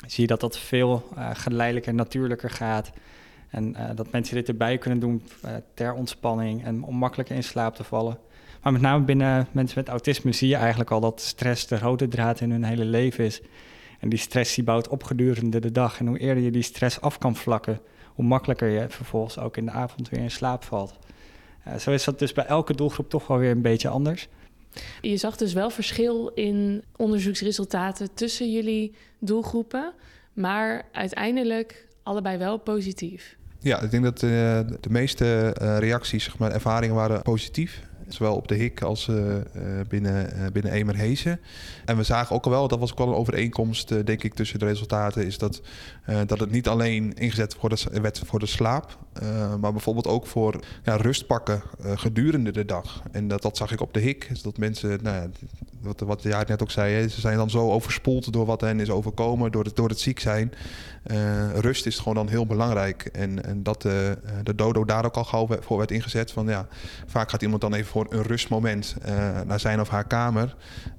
zie 0.05 0.21
je 0.21 0.27
dat 0.27 0.39
dat 0.39 0.57
veel 0.57 1.09
geleidelijker, 1.33 1.93
natuurlijker 1.93 2.49
gaat. 2.49 2.91
En 3.49 3.75
dat 3.95 4.11
mensen 4.11 4.35
dit 4.35 4.47
erbij 4.47 4.77
kunnen 4.77 4.99
doen 4.99 5.23
ter 5.73 5.93
ontspanning 5.93 6.63
en 6.63 6.83
om 6.83 6.95
makkelijker 6.95 7.35
in 7.35 7.43
slaap 7.43 7.75
te 7.75 7.83
vallen. 7.83 8.17
Maar 8.67 8.75
met 8.75 8.85
name 8.85 9.05
binnen 9.05 9.47
mensen 9.51 9.79
met 9.79 9.87
autisme 9.87 10.31
zie 10.31 10.47
je 10.47 10.55
eigenlijk 10.55 10.91
al 10.91 10.99
dat 10.99 11.21
stress 11.21 11.67
de 11.67 11.79
rode 11.79 12.07
draad 12.07 12.41
in 12.41 12.51
hun 12.51 12.63
hele 12.63 12.85
leven 12.85 13.25
is. 13.25 13.41
En 13.99 14.09
die 14.09 14.19
stress 14.19 14.55
die 14.55 14.63
bouwt 14.63 14.87
op 14.87 15.03
gedurende 15.03 15.59
de 15.59 15.71
dag. 15.71 15.99
En 15.99 16.07
hoe 16.07 16.17
eerder 16.17 16.43
je 16.43 16.51
die 16.51 16.61
stress 16.61 17.01
af 17.01 17.17
kan 17.17 17.35
vlakken, 17.35 17.79
hoe 18.13 18.25
makkelijker 18.25 18.67
je 18.67 18.85
vervolgens 18.89 19.39
ook 19.39 19.57
in 19.57 19.65
de 19.65 19.71
avond 19.71 20.09
weer 20.09 20.19
in 20.19 20.31
slaap 20.31 20.63
valt. 20.63 20.93
Uh, 21.67 21.75
zo 21.75 21.91
is 21.91 22.03
dat 22.03 22.19
dus 22.19 22.33
bij 22.33 22.45
elke 22.45 22.75
doelgroep 22.75 23.09
toch 23.09 23.27
wel 23.27 23.37
weer 23.37 23.51
een 23.51 23.61
beetje 23.61 23.89
anders. 23.89 24.27
Je 25.01 25.17
zag 25.17 25.37
dus 25.37 25.53
wel 25.53 25.69
verschil 25.69 26.27
in 26.27 26.83
onderzoeksresultaten 26.95 28.13
tussen 28.13 28.51
jullie 28.51 28.95
doelgroepen, 29.19 29.93
maar 30.33 30.85
uiteindelijk 30.91 31.87
allebei 32.03 32.37
wel 32.37 32.57
positief. 32.57 33.37
Ja, 33.59 33.81
ik 33.81 33.91
denk 33.91 34.03
dat 34.03 34.21
uh, 34.21 34.29
de 34.79 34.89
meeste 34.89 35.55
uh, 35.61 35.77
reacties, 35.77 36.23
zeg 36.23 36.37
maar, 36.37 36.51
ervaringen 36.51 36.95
waren 36.95 37.21
positief. 37.21 37.86
Zowel 38.07 38.35
op 38.35 38.47
de 38.47 38.55
HIK 38.55 38.81
als 38.81 39.07
uh, 39.07 39.35
binnen, 39.87 40.37
uh, 40.37 40.45
binnen 40.53 40.71
Emerhezen. 40.71 41.39
En 41.85 41.97
we 41.97 42.03
zagen 42.03 42.35
ook 42.35 42.45
al 42.45 42.51
wel, 42.51 42.67
dat 42.67 42.79
was 42.79 42.91
ook 42.91 42.97
wel 42.97 43.07
een 43.07 43.13
overeenkomst, 43.13 44.05
denk 44.05 44.23
ik, 44.23 44.33
tussen 44.33 44.59
de 44.59 44.65
resultaten, 44.65 45.25
is 45.25 45.37
dat, 45.37 45.61
dat 46.25 46.39
het 46.39 46.51
niet 46.51 46.67
alleen 46.67 47.13
ingezet 47.13 47.55
voor 47.59 47.69
de, 47.69 47.99
werd 48.01 48.21
voor 48.25 48.39
de 48.39 48.45
slaap, 48.45 48.97
maar 49.59 49.71
bijvoorbeeld 49.71 50.07
ook 50.07 50.27
voor 50.27 50.63
ja, 50.83 50.95
rust 50.95 51.27
pakken 51.27 51.61
gedurende 51.81 52.51
de 52.51 52.65
dag. 52.65 53.03
En 53.11 53.27
dat, 53.27 53.41
dat 53.41 53.57
zag 53.57 53.71
ik 53.71 53.81
op 53.81 53.93
de 53.93 53.99
HIK. 53.99 54.29
Dus 54.29 54.41
dat 54.41 54.57
mensen, 54.57 54.99
nou, 55.01 55.29
wat, 55.81 55.99
wat 55.99 56.23
jij 56.23 56.43
net 56.47 56.61
ook 56.61 56.71
zei, 56.71 57.07
ze 57.07 57.21
zijn 57.21 57.37
dan 57.37 57.49
zo 57.49 57.71
overspoeld 57.71 58.33
door 58.33 58.45
wat 58.45 58.61
hen 58.61 58.79
is 58.79 58.89
overkomen, 58.89 59.51
door 59.51 59.63
het, 59.63 59.75
door 59.75 59.89
het 59.89 59.99
ziek 59.99 60.19
zijn. 60.19 60.53
Rust 61.53 61.85
is 61.85 61.97
gewoon 61.97 62.15
dan 62.15 62.29
heel 62.29 62.45
belangrijk. 62.45 63.05
En, 63.05 63.43
en 63.43 63.63
dat 63.63 63.81
de 63.81 64.55
dodo 64.55 64.85
daar 64.85 65.05
ook 65.05 65.15
al 65.15 65.23
gauw 65.23 65.47
voor 65.59 65.77
werd 65.77 65.91
ingezet. 65.91 66.31
Van 66.31 66.47
ja, 66.47 66.67
vaak 67.05 67.29
gaat 67.29 67.41
iemand 67.41 67.61
dan 67.61 67.73
even 67.73 67.87
voor 67.87 68.05
een 68.09 68.21
rustmoment 68.21 68.95
uh, 69.07 69.41
naar 69.41 69.59
zijn 69.59 69.79
of 69.79 69.89
haar 69.89 70.07
kamer. 70.07 70.55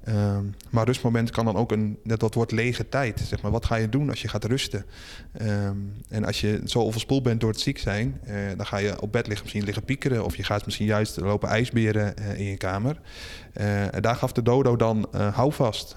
Uh, 0.07 0.37
maar 0.69 0.85
rustmoment 0.85 1.31
kan 1.31 1.45
dan 1.45 1.55
ook 1.55 1.71
een, 1.71 1.99
dat 2.03 2.33
wordt 2.33 2.51
lege 2.51 2.89
tijd. 2.89 3.19
Zeg 3.19 3.41
maar. 3.41 3.51
Wat 3.51 3.65
ga 3.65 3.75
je 3.75 3.89
doen 3.89 4.09
als 4.09 4.21
je 4.21 4.27
gaat 4.27 4.45
rusten? 4.45 4.85
Um, 5.41 5.93
en 6.09 6.25
als 6.25 6.41
je 6.41 6.61
zo 6.65 6.79
overspoeld 6.79 7.23
bent 7.23 7.39
door 7.39 7.49
het 7.49 7.59
ziek 7.59 7.77
zijn, 7.77 8.21
dan 8.57 8.65
ga 8.65 8.77
je 8.77 9.01
op 9.01 9.11
bed 9.11 9.27
liggen, 9.27 9.43
misschien 9.43 9.65
liggen 9.65 9.83
piekeren. 9.83 10.25
Of 10.25 10.35
je 10.35 10.43
gaat 10.43 10.65
misschien 10.65 10.85
juist 10.85 11.19
lopen 11.19 11.49
ijsberen 11.49 12.13
in 12.35 12.45
je 12.45 12.57
kamer. 12.57 12.99
daar 13.99 14.15
gaf 14.15 14.31
de 14.31 14.41
dodo 14.41 14.75
dan 14.75 15.07
hou 15.33 15.53
vast. 15.53 15.95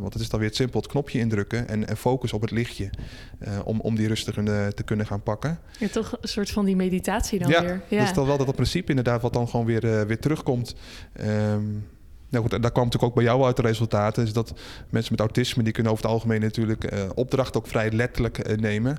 want 0.00 0.12
het 0.12 0.22
is 0.22 0.28
dan 0.28 0.38
weer 0.38 0.48
het 0.48 0.56
simpel 0.56 0.80
het 0.80 0.90
knopje 0.90 1.18
indrukken 1.18 1.68
en, 1.68 1.88
en 1.88 1.96
focus 1.96 2.32
op 2.32 2.40
het 2.40 2.50
lichtje. 2.50 2.90
Om, 3.64 3.80
om 3.80 3.96
die 3.96 4.08
rustig 4.08 4.34
te 4.74 4.82
kunnen 4.84 5.06
gaan 5.06 5.22
pakken. 5.22 5.58
Ja, 5.78 5.88
toch 5.88 6.16
een 6.20 6.28
soort 6.28 6.50
van 6.50 6.64
die 6.64 6.76
meditatie 6.76 7.38
dan 7.38 7.48
ja, 7.48 7.62
weer. 7.62 7.80
Ja, 7.88 7.98
dat 7.98 8.08
is 8.08 8.14
dan 8.14 8.26
wel 8.26 8.36
dat 8.36 8.54
principe 8.54 8.88
inderdaad 8.88 9.22
wat 9.22 9.32
dan 9.32 9.48
gewoon 9.48 9.66
weer, 9.66 9.80
weer 10.06 10.18
terug 10.18 10.40
terugkomt. 10.40 10.74
Um, 11.20 11.86
nou 12.28 12.42
goed, 12.42 12.50
daar 12.50 12.72
kwam 12.72 12.84
natuurlijk 12.84 13.02
ook 13.02 13.14
bij 13.14 13.24
jou 13.24 13.44
uit 13.44 13.56
de 13.56 13.62
resultaten. 13.62 14.24
Is 14.24 14.32
dat 14.32 14.52
mensen 14.88 15.12
met 15.12 15.20
autisme 15.20 15.62
die 15.62 15.72
kunnen 15.72 15.92
over 15.92 16.04
het 16.04 16.12
algemeen 16.12 16.40
natuurlijk 16.40 16.92
uh, 16.92 17.00
opdrachten 17.14 17.60
ook 17.60 17.66
vrij 17.66 17.90
letterlijk 17.90 18.60
nemen. 18.60 18.98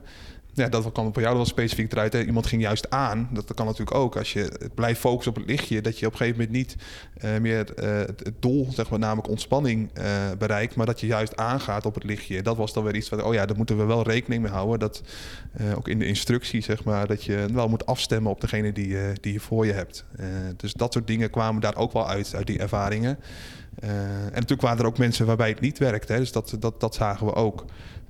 Ja, 0.54 0.70
dat 0.70 0.92
kwam 0.92 1.14
voor 1.14 1.22
jou 1.22 1.36
wel 1.36 1.46
specifiek 1.46 1.92
eruit. 1.92 2.14
Hè? 2.14 2.24
Iemand 2.24 2.46
ging 2.46 2.62
juist 2.62 2.90
aan. 2.90 3.30
Dat 3.32 3.54
kan 3.54 3.66
natuurlijk 3.66 3.98
ook. 3.98 4.18
Als 4.18 4.34
je 4.34 4.70
blijft 4.76 5.00
focussen 5.00 5.32
op 5.32 5.38
het 5.38 5.48
lichtje, 5.50 5.82
dat 5.82 6.00
je 6.00 6.06
op 6.06 6.12
een 6.12 6.18
gegeven 6.18 6.40
moment 6.40 6.58
niet 6.58 6.76
uh, 7.24 7.38
meer 7.38 7.84
uh, 7.84 8.00
het 8.00 8.34
doel, 8.40 8.68
zeg 8.72 8.90
maar, 8.90 9.00
namelijk 9.00 9.28
ontspanning, 9.28 9.90
uh, 9.98 10.04
bereikt, 10.38 10.76
maar 10.76 10.86
dat 10.86 11.00
je 11.00 11.08
juist 11.08 11.36
aangaat 11.36 11.86
op 11.86 11.94
het 11.94 12.04
lichtje. 12.04 12.42
Dat 12.42 12.58
was 12.58 12.74
dan 12.74 12.84
weer 12.84 12.96
iets 12.96 13.10
van, 13.10 13.24
oh 13.24 13.34
ja, 13.34 13.46
daar 13.46 13.58
moeten 13.58 13.78
we 13.78 13.84
wel 13.84 14.04
rekening 14.04 14.42
mee 14.42 14.52
houden. 14.52 14.80
Dat 14.80 15.02
ook 15.76 15.88
in 15.88 16.00
de 16.00 16.06
instructie, 16.06 16.62
zeg 16.62 16.84
maar, 16.84 17.08
dat 17.08 17.24
je 17.24 17.46
wel 17.54 17.70
moet 17.70 17.86
afstemmen 17.86 18.32
op 18.32 18.42
degene 18.42 18.72
die, 18.72 18.98
die 19.22 19.34
je 19.34 19.40
voor 19.40 19.66
je 19.66 19.74
hebt. 19.74 20.06
dus 20.58 20.74
dat 20.74 20.94
soort 20.94 21.08
dingen 21.08 21.30
kwamen 21.30 21.62
daar 21.62 21.76
ook 21.76 21.92
wel 21.92 22.08
uit, 22.08 22.36
uit 22.36 22.48
die 22.48 22.60
ervaringen. 22.60 23.20
en 23.80 24.32
natuurlijk 24.34 24.62
waren 24.62 24.80
er 24.80 24.86
ook 24.86 24.98
mensen 24.98 25.26
waarbij 25.26 25.50
het 25.50 25.60
niet 25.60 25.78
werkte. 25.78 26.14
Hè? 26.14 26.20
Dus 26.20 26.32
dat, 26.32 26.56
dat, 26.60 26.80
dat 26.80 26.96
zagen 26.96 27.26
we 27.26 27.34
ook. 27.34 27.66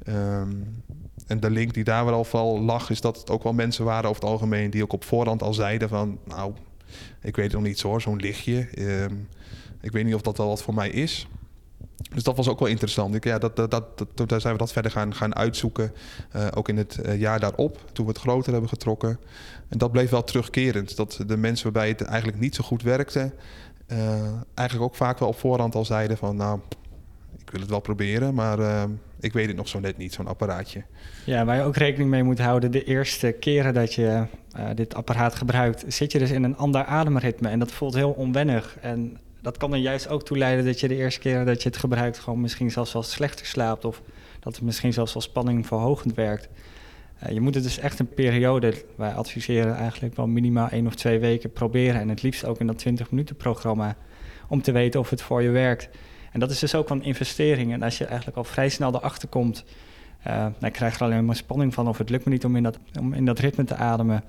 Um, 0.08 0.84
en 1.28 1.40
de 1.40 1.50
link 1.50 1.74
die 1.74 1.84
daar 1.84 2.06
wel 2.06 2.26
al 2.32 2.62
lag, 2.62 2.90
is 2.90 3.02
dat 3.02 3.18
het 3.18 3.30
ook 3.30 3.44
wel 3.44 3.54
mensen 3.54 3.86
waren 3.86 4.10
over 4.10 4.22
het 4.22 4.32
algemeen 4.32 4.70
die 4.70 4.84
ook 4.84 4.94
op 4.94 5.04
voorhand 5.04 5.44
al 5.44 5.54
zeiden 5.54 5.90
van, 5.90 6.20
nou, 6.26 6.54
ik 7.22 7.36
weet 7.36 7.52
nog 7.52 7.62
niet 7.62 7.82
hoor, 7.82 8.02
zo'n 8.02 8.20
lichtje. 8.20 8.68
Um, 8.78 9.28
ik 9.82 9.92
weet 9.92 10.06
niet 10.06 10.16
of 10.16 10.22
dat 10.22 10.38
wel 10.38 10.48
wat 10.48 10.62
voor 10.62 10.74
mij 10.74 10.90
is. 10.90 11.28
Dus 12.14 12.24
dat 12.24 12.38
was 12.38 12.48
ook 12.48 12.60
wel 12.60 12.68
interessant. 12.68 13.16
Ik, 13.16 13.24
ja, 13.24 13.38
dat, 13.38 13.56
dat, 13.56 13.72
dat, 13.72 14.30
daar 14.30 14.42
zijn 14.42 14.54
we 14.54 14.60
dat 14.60 14.72
verder 14.72 14.92
gaan, 14.92 15.16
gaan 15.16 15.36
uitzoeken. 15.36 15.94
Uh, 16.36 16.48
ook 16.54 16.70
in 16.70 16.78
het 16.78 17.00
uh, 17.06 17.20
jaar 17.20 17.40
daarop, 17.40 17.86
toen 17.94 18.06
we 18.06 18.12
het 18.12 18.22
groter 18.22 18.52
hebben 18.52 18.70
getrokken. 18.70 19.20
En 19.68 19.78
dat 19.78 19.92
bleef 19.92 20.10
wel 20.10 20.24
terugkerend. 20.24 20.96
Dat 20.96 21.24
de 21.28 21.38
mensen 21.38 21.64
waarbij 21.64 21.88
het 21.88 22.02
eigenlijk 22.02 22.40
niet 22.40 22.56
zo 22.56 22.64
goed 22.64 22.82
werkte... 22.82 23.32
Uh, 23.88 23.98
eigenlijk 24.54 24.90
ook 24.92 24.96
vaak 24.96 25.20
wel 25.20 25.28
op 25.28 25.40
voorhand 25.40 25.76
al 25.76 25.86
zeiden 25.86 26.18
van... 26.18 26.36
nou, 26.36 26.60
ik 27.52 27.58
wil 27.58 27.66
het 27.66 27.76
wel 27.76 27.96
proberen, 27.96 28.34
maar 28.34 28.60
uh, 28.60 28.84
ik 29.20 29.34
weet 29.34 29.48
het 29.48 29.56
nog 29.56 29.68
zo 29.68 29.80
net 29.80 29.98
niet, 29.98 30.14
zo'n 30.14 30.28
apparaatje. 30.28 30.84
Ja, 31.26 31.46
waar 31.46 31.56
je 31.56 31.64
ook 31.64 31.76
rekening 31.76 32.10
mee 32.10 32.24
moet 32.24 32.40
houden, 32.40 32.72
de 32.72 32.84
eerste 32.84 33.32
keren 33.40 33.74
dat 33.74 33.94
je 33.94 34.26
uh, 34.58 34.70
dit 34.76 34.94
apparaat 34.96 35.36
gebruikt, 35.36 35.84
zit 35.88 36.12
je 36.12 36.20
dus 36.20 36.32
in 36.32 36.44
een 36.44 36.58
ander 36.58 36.84
ademritme 36.86 37.50
en 37.50 37.60
dat 37.60 37.72
voelt 37.72 37.94
heel 37.94 38.12
onwennig. 38.12 38.78
En 38.82 39.18
dat 39.42 39.58
kan 39.58 39.74
er 39.74 39.80
juist 39.80 40.08
ook 40.08 40.24
toe 40.24 40.38
leiden 40.38 40.66
dat 40.66 40.80
je 40.80 40.88
de 40.88 40.96
eerste 40.96 41.20
keren 41.20 41.46
dat 41.46 41.64
je 41.64 41.70
het 41.70 41.78
gebruikt 41.78 42.20
gewoon 42.20 42.42
misschien 42.42 42.72
zelfs 42.72 42.94
wel 42.94 43.04
slechter 43.04 43.46
slaapt 43.46 43.86
of 43.86 44.02
dat 44.40 44.56
het 44.56 44.64
misschien 44.64 44.94
zelfs 44.94 45.14
wel 45.14 45.22
spanning 45.22 45.68
verhogend 45.68 46.14
werkt. 46.14 46.50
Uh, 47.24 47.32
je 47.32 47.42
moet 47.42 47.54
het 47.56 47.64
dus 47.64 47.80
echt 47.80 48.00
een 48.00 48.14
periode, 48.14 48.74
wij 48.96 49.14
adviseren 49.14 49.76
eigenlijk 49.76 50.16
wel 50.16 50.28
minimaal 50.28 50.70
één 50.70 50.88
of 50.88 50.96
twee 50.96 51.20
weken 51.20 51.52
proberen 51.52 52.02
en 52.02 52.10
het 52.10 52.22
liefst 52.22 52.46
ook 52.46 52.60
in 52.60 52.68
dat 52.68 52.78
20 52.78 53.12
minuten 53.12 53.36
programma 53.36 53.96
om 54.48 54.62
te 54.62 54.72
weten 54.72 55.00
of 55.00 55.10
het 55.10 55.22
voor 55.22 55.42
je 55.42 55.50
werkt. 55.50 55.90
En 56.32 56.40
dat 56.40 56.52
is 56.52 56.60
dus 56.60 56.76
ook 56.76 56.90
een 56.90 57.04
investering. 57.04 57.74
En 57.74 57.84
als 57.84 57.98
je 57.98 58.06
eigenlijk 58.06 58.38
al 58.38 58.44
vrij 58.44 58.70
snel 58.70 58.96
erachter 58.96 59.28
komt 59.28 59.64
Uh, 60.28 60.34
nou, 60.34 60.54
ik 60.62 60.74
krijg 60.74 60.96
er 60.96 61.02
alleen 61.02 61.26
maar 61.26 61.36
spanning 61.36 61.74
van 61.74 61.88
of 61.88 61.98
het 61.98 62.10
lukt 62.10 62.26
me 62.26 62.32
niet 62.32 62.46
om 62.46 62.56
in 62.56 62.64
dat, 62.64 62.78
om 63.00 63.14
in 63.14 63.26
dat 63.26 63.40
ritme 63.40 63.64
te 63.64 63.76
ademen. 63.76 64.24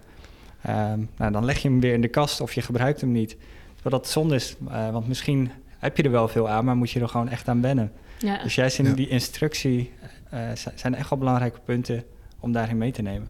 Uh, 0.66 0.92
nou, 1.16 1.32
dan 1.32 1.44
leg 1.44 1.58
je 1.58 1.68
hem 1.68 1.80
weer 1.80 1.92
in 1.92 2.00
de 2.00 2.08
kast 2.08 2.40
of 2.40 2.52
je 2.52 2.62
gebruikt 2.62 3.00
hem 3.00 3.12
niet. 3.12 3.36
Terwijl 3.74 4.02
dat 4.02 4.08
zonde 4.08 4.34
is, 4.34 4.56
uh, 4.68 4.90
want 4.90 5.08
misschien 5.08 5.50
heb 5.78 5.96
je 5.96 6.02
er 6.02 6.10
wel 6.10 6.28
veel 6.28 6.48
aan, 6.48 6.64
maar 6.64 6.76
moet 6.76 6.90
je 6.90 7.00
er 7.00 7.08
gewoon 7.08 7.28
echt 7.28 7.48
aan 7.48 7.60
wennen. 7.60 7.92
Ja. 8.18 8.42
Dus 8.42 8.54
juist 8.54 8.78
in 8.78 8.84
Ja. 8.84 8.92
die 8.92 9.08
instructie 9.08 9.92
uh, 10.34 10.40
zijn 10.74 10.94
echt 10.94 11.10
wel 11.10 11.18
belangrijke 11.18 11.60
punten 11.64 12.04
om 12.40 12.52
daarin 12.52 12.78
mee 12.78 12.92
te 12.92 13.02
nemen. 13.02 13.28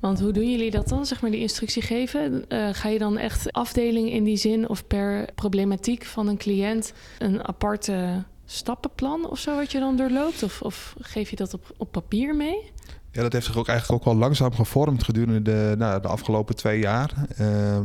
Want 0.00 0.20
hoe 0.20 0.32
doen 0.32 0.50
jullie 0.50 0.70
dat 0.70 0.88
dan, 0.88 1.06
zeg 1.06 1.20
maar, 1.20 1.30
die 1.30 1.40
instructie 1.40 1.82
geven? 1.82 2.44
Uh, 2.48 2.68
ga 2.72 2.88
je 2.88 2.98
dan 2.98 3.18
echt 3.18 3.52
afdeling 3.52 4.10
in 4.10 4.24
die 4.24 4.36
zin 4.36 4.68
of 4.68 4.86
per 4.86 5.24
problematiek 5.34 6.04
van 6.04 6.28
een 6.28 6.36
cliënt 6.36 6.92
een 7.18 7.46
aparte 7.46 8.24
stappenplan 8.44 9.30
of 9.30 9.38
zo 9.38 9.56
wat 9.56 9.72
je 9.72 9.78
dan 9.78 9.96
doorloopt? 9.96 10.42
Of, 10.42 10.62
of 10.62 10.94
geef 11.00 11.30
je 11.30 11.36
dat 11.36 11.54
op, 11.54 11.74
op 11.76 11.92
papier 11.92 12.36
mee? 12.36 12.70
Ja, 13.12 13.22
dat 13.22 13.32
heeft 13.32 13.46
zich 13.46 13.56
ook 13.56 13.68
eigenlijk 13.68 14.00
ook 14.00 14.12
wel 14.12 14.20
langzaam 14.20 14.54
gevormd 14.54 15.04
gedurende 15.04 15.42
de, 15.42 15.74
nou, 15.78 16.02
de 16.02 16.08
afgelopen 16.08 16.56
twee 16.56 16.78
jaar. 16.78 17.12
Uh, 17.40 17.78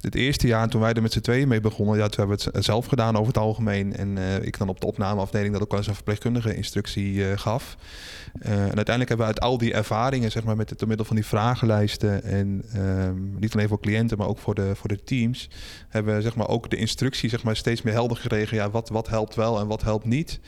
het 0.00 0.14
eerste 0.14 0.46
jaar 0.46 0.68
toen 0.68 0.80
wij 0.80 0.92
er 0.92 1.02
met 1.02 1.12
z'n 1.12 1.20
tweeën 1.20 1.48
mee 1.48 1.60
begonnen, 1.60 1.96
ja, 1.96 2.08
toen 2.08 2.28
hebben 2.28 2.38
we 2.44 2.50
het 2.52 2.64
zelf 2.64 2.86
gedaan 2.86 3.14
over 3.14 3.26
het 3.26 3.38
algemeen. 3.38 3.96
En 3.96 4.16
uh, 4.16 4.42
ik 4.42 4.58
dan 4.58 4.68
op 4.68 4.80
de 4.80 4.86
opnameafdeling 4.86 5.52
dat 5.52 5.62
ook 5.62 5.70
wel 5.70 5.78
eens 5.78 5.88
een 5.88 5.94
verpleegkundige 5.94 6.56
instructie 6.56 7.14
uh, 7.14 7.26
gaf. 7.34 7.76
Uh, 8.42 8.52
en 8.52 8.58
uiteindelijk 8.58 9.08
hebben 9.08 9.26
we 9.26 9.32
uit 9.32 9.40
al 9.40 9.58
die 9.58 9.72
ervaringen, 9.72 10.30
zeg 10.30 10.44
maar, 10.44 10.56
met 10.56 10.70
het 10.70 10.78
door 10.78 10.88
middel 10.88 11.06
van 11.06 11.16
die 11.16 11.26
vragenlijsten 11.26 12.22
en 12.22 12.64
um, 12.76 13.36
niet 13.38 13.54
alleen 13.54 13.68
voor 13.68 13.80
cliënten, 13.80 14.18
maar 14.18 14.26
ook 14.26 14.38
voor 14.38 14.54
de, 14.54 14.72
voor 14.74 14.88
de 14.88 15.04
teams, 15.04 15.50
hebben 15.88 16.14
we 16.14 16.22
zeg 16.22 16.36
maar, 16.36 16.48
ook 16.48 16.70
de 16.70 16.76
instructie 16.76 17.30
zeg 17.30 17.42
maar, 17.42 17.56
steeds 17.56 17.82
meer 17.82 17.94
helder 17.94 18.16
gekregen. 18.16 18.56
Ja, 18.56 18.70
wat, 18.70 18.88
wat 18.88 19.08
helpt 19.08 19.34
wel 19.34 19.60
en 19.60 19.66
wat 19.66 19.82
helpt 19.82 20.04
niet. 20.04 20.40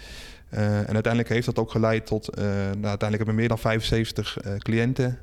En 0.51 0.93
uiteindelijk 0.93 1.29
heeft 1.29 1.47
dat 1.47 1.59
ook 1.59 1.71
geleid 1.71 2.07
tot, 2.07 2.37
nou, 2.37 2.47
uiteindelijk 2.67 3.01
hebben 3.01 3.27
we 3.27 3.41
meer 3.41 3.49
dan 3.49 3.59
75 3.59 4.45
uh, 4.45 4.57
cliënten 4.57 5.19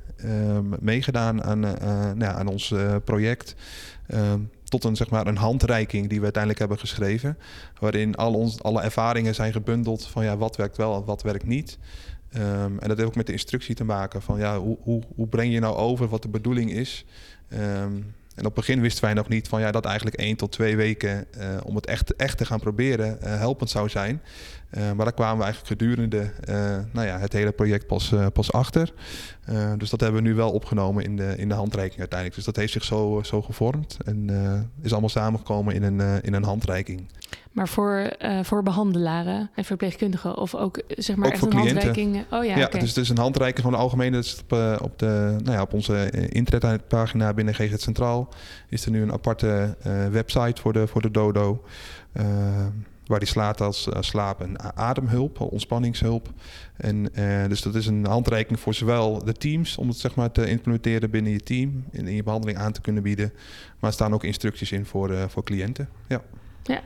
meegedaan 0.80 1.44
aan, 1.44 1.60
nou, 2.18 2.24
aan 2.24 2.48
ons 2.48 2.74
project. 3.04 3.56
Um, 4.14 4.50
tot 4.64 4.84
een, 4.84 4.96
zeg 4.96 5.10
maar, 5.10 5.28
een 5.28 5.38
handreiking 5.38 6.10
die 6.10 6.18
we 6.18 6.24
uiteindelijk 6.24 6.60
hebben 6.60 6.80
geschreven. 6.80 7.38
Waarin 7.80 8.16
al 8.16 8.34
ons, 8.34 8.64
alle 8.64 8.82
ervaringen 8.82 9.36
zijn 9.36 9.52
gebundeld 9.52 10.08
van 10.08 10.24
ja, 10.24 10.38
wat 10.38 10.56
werkt 10.56 10.78
wel 10.78 10.96
en 10.96 11.06
wat 11.06 11.22
werkt 11.22 11.46
niet. 11.46 11.78
Um, 12.36 12.42
en 12.80 12.88
dat 12.88 12.98
heeft 12.98 13.10
ook 13.10 13.16
met 13.16 13.26
de 13.26 13.32
instructie 13.32 13.76
te 13.76 13.84
maken 13.84 14.22
van 14.22 14.38
ja, 14.38 14.60
hoe, 14.60 14.78
hoe, 14.82 15.02
hoe 15.16 15.28
breng 15.28 15.54
je 15.54 15.60
nou 15.60 15.76
over 15.76 16.08
wat 16.08 16.22
de 16.22 16.30
bedoeling 16.30 16.72
is. 16.72 17.06
En 17.50 18.46
op 18.46 18.56
het 18.56 18.66
begin 18.66 18.82
wisten 18.82 19.04
wij 19.04 19.14
nog 19.14 19.28
niet 19.28 19.48
van 19.48 19.62
ja, 19.62 19.72
dat 19.72 19.86
eigenlijk 19.86 20.16
één 20.18 20.36
tot 20.36 20.52
twee 20.52 20.76
weken 20.76 21.26
om 21.64 21.76
het 21.76 21.86
echt, 21.86 22.16
echt 22.16 22.38
te 22.38 22.46
gaan 22.46 22.60
proberen 22.60 23.18
helpend 23.22 23.70
zou 23.70 23.90
zijn. 23.90 24.22
Uh, 24.72 24.92
maar 24.92 25.06
daar 25.06 25.14
kwamen 25.14 25.38
we 25.38 25.44
eigenlijk 25.44 25.82
gedurende 25.82 26.32
nou 26.92 27.08
ja, 27.08 27.20
het 27.20 27.34
hele 27.34 27.52
project 27.52 27.88
pas, 27.88 28.14
pas 28.34 28.52
achter. 28.52 28.94
dus 29.78 29.90
dat 29.90 30.00
hebben 30.00 30.24
we 30.24 30.28
nu 30.28 30.36
wel 30.36 30.52
opgenomen 30.52 31.04
in 31.04 31.16
de, 31.16 31.34
in 31.38 31.50
de 31.50 31.56
handreiking 31.56 32.00
uiteindelijk. 32.00 32.36
Dus 32.36 32.46
dat 32.46 32.56
heeft 32.56 32.74
zich 32.74 32.84
zo, 32.84 33.22
zo 33.24 33.42
gevormd 33.42 33.98
en 34.06 34.30
is 34.82 34.92
allemaal 34.92 35.10
samengekomen 35.10 35.74
in 35.76 35.84
een, 35.84 36.22
in 36.22 36.34
een 36.34 36.44
handreiking. 36.44 37.08
Maar 37.52 37.68
voor, 37.68 38.14
uh, 38.22 38.44
voor 38.44 38.64
behandelaren 38.64 39.50
en 39.56 39.66
verpleegkundigen 39.66 40.38
of 40.38 40.56
ook 40.56 40.82
zeg 40.88 41.16
maar 41.16 41.26
ook 41.26 41.32
echt 41.32 41.42
voor 41.42 41.52
een 41.52 41.58
cliënten. 41.58 41.84
handreiking? 41.84 42.26
Oh 42.32 42.46
ja, 42.46 42.58
ja 42.58 42.66
okay. 42.66 42.80
dus 42.80 42.90
het 42.90 42.98
is 42.98 43.10
een 43.10 43.18
handreiking 43.18 43.66
gewoon 43.66 43.80
algemeen. 43.80 44.12
Dat 44.12 44.24
is 44.24 44.40
op, 44.40 44.54
uh, 44.54 44.76
op, 44.82 45.00
de, 45.00 45.36
nou 45.44 45.52
ja, 45.52 45.62
op 45.62 45.74
onze 45.74 46.10
internetpagina 46.30 47.34
binnen 47.34 47.54
GZ 47.54 47.74
Centraal 47.76 48.30
is 48.70 48.86
er 48.86 48.92
nu 48.92 49.02
een 49.02 49.12
aparte 49.12 49.76
uh, 49.88 50.08
website 50.08 50.62
voor 50.62 50.74
de, 50.74 50.88
voor 50.88 51.02
de 51.02 51.12
dodo. 51.12 51.64
Waar 53.10 53.20
die 53.20 53.28
slaat 53.28 53.62
als 53.62 53.88
uh, 53.88 53.94
slaap- 54.00 54.42
en 54.42 54.78
ademhulp, 54.78 55.40
ontspanningshulp. 55.40 56.30
En, 56.78 57.10
uh, 57.20 57.46
dus 57.48 57.62
dat 57.62 57.76
is 57.76 57.86
een 57.86 58.06
handreiking 58.06 58.60
voor 58.60 58.74
zowel 58.74 59.26
de 59.26 59.34
teams 59.34 59.78
om 59.78 59.88
het 59.88 59.98
zeg 59.98 60.16
maar, 60.16 60.32
te 60.32 60.50
implementeren 60.50 61.10
binnen 61.10 61.32
je 61.32 61.40
team, 61.40 61.84
in, 61.92 62.08
in 62.08 62.16
je 62.16 62.24
behandeling 62.24 62.58
aan 62.60 62.72
te 62.72 62.82
kunnen 62.82 63.04
bieden. 63.04 63.34
Maar 63.80 63.90
er 63.90 63.96
staan 63.96 64.14
ook 64.14 64.24
instructies 64.24 64.72
in 64.72 64.86
voor, 64.86 65.12
uh, 65.12 65.24
voor 65.28 65.44
cliënten. 65.44 65.90
Ja. 66.08 66.22
Ja, 66.64 66.82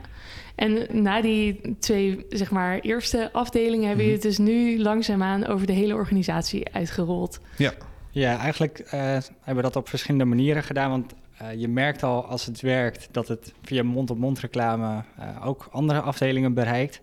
en 0.54 1.02
na 1.02 1.20
die 1.22 1.76
twee 1.78 2.26
zeg 2.28 2.50
maar, 2.50 2.78
eerste 2.78 3.32
afdelingen 3.32 3.86
hebben 3.86 4.04
jullie 4.04 4.20
Mhm. 4.20 4.28
het 4.28 4.36
dus 4.36 4.46
nu 4.46 4.82
langzaamaan 4.82 5.46
over 5.46 5.66
de 5.66 5.72
hele 5.72 5.94
organisatie 5.94 6.72
uitgerold. 6.72 7.40
Ja, 7.56 7.72
Ja, 8.10 8.38
eigenlijk 8.38 8.78
uh, 8.78 8.90
hebben 8.90 9.24
we 9.56 9.62
dat 9.62 9.76
op 9.76 9.88
verschillende 9.88 10.24
manieren 10.24 10.62
gedaan. 10.62 10.90
Want 10.90 11.14
uh, 11.42 11.60
je 11.60 11.68
merkt 11.68 12.02
al 12.02 12.24
als 12.24 12.46
het 12.46 12.60
werkt 12.60 13.08
dat 13.10 13.28
het 13.28 13.52
via 13.62 13.82
mond-op-mond 13.82 14.40
reclame 14.40 15.04
uh, 15.18 15.46
ook 15.46 15.68
andere 15.70 16.00
afdelingen 16.00 16.54
bereikt. 16.54 17.00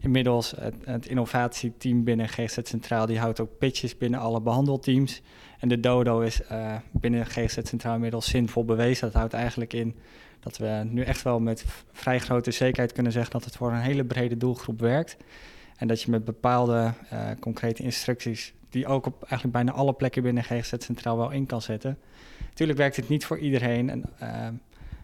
Inmiddels 0.00 0.54
het, 0.60 0.74
het 0.84 1.06
innovatieteam 1.06 2.04
binnen 2.04 2.28
GZ 2.28 2.58
Centraal 2.62 3.06
die 3.06 3.18
houdt 3.18 3.40
ook 3.40 3.58
pitches 3.58 3.98
binnen 3.98 4.20
alle 4.20 4.40
behandelteams. 4.40 5.22
En 5.58 5.68
de 5.68 5.80
dodo 5.80 6.20
is 6.20 6.40
uh, 6.52 6.74
binnen 6.90 7.26
GZ 7.26 7.58
Centraal 7.62 7.94
inmiddels 7.94 8.28
zinvol 8.28 8.64
bewezen. 8.64 9.06
Dat 9.06 9.16
houdt 9.16 9.32
eigenlijk 9.32 9.72
in 9.72 9.94
dat 10.40 10.56
we 10.56 10.82
nu 10.84 11.02
echt 11.02 11.22
wel 11.22 11.40
met 11.40 11.64
vrij 11.92 12.18
grote 12.18 12.50
zekerheid 12.50 12.92
kunnen 12.92 13.12
zeggen 13.12 13.32
dat 13.32 13.44
het 13.44 13.56
voor 13.56 13.72
een 13.72 13.80
hele 13.80 14.04
brede 14.04 14.36
doelgroep 14.36 14.80
werkt. 14.80 15.16
En 15.82 15.88
dat 15.88 16.02
je 16.02 16.10
met 16.10 16.24
bepaalde 16.24 16.92
uh, 17.12 17.20
concrete 17.40 17.82
instructies, 17.82 18.54
die 18.70 18.86
ook 18.86 19.06
op 19.06 19.22
eigenlijk 19.22 19.52
bijna 19.52 19.72
alle 19.72 19.92
plekken 19.92 20.22
binnen 20.22 20.44
GGZ 20.44 20.72
Centraal 20.78 21.16
wel 21.16 21.30
in 21.30 21.46
kan 21.46 21.62
zetten. 21.62 21.98
Natuurlijk 22.48 22.78
werkt 22.78 22.96
het 22.96 23.08
niet 23.08 23.24
voor 23.24 23.38
iedereen 23.38 23.90
en, 23.90 24.04
uh, 24.22 24.46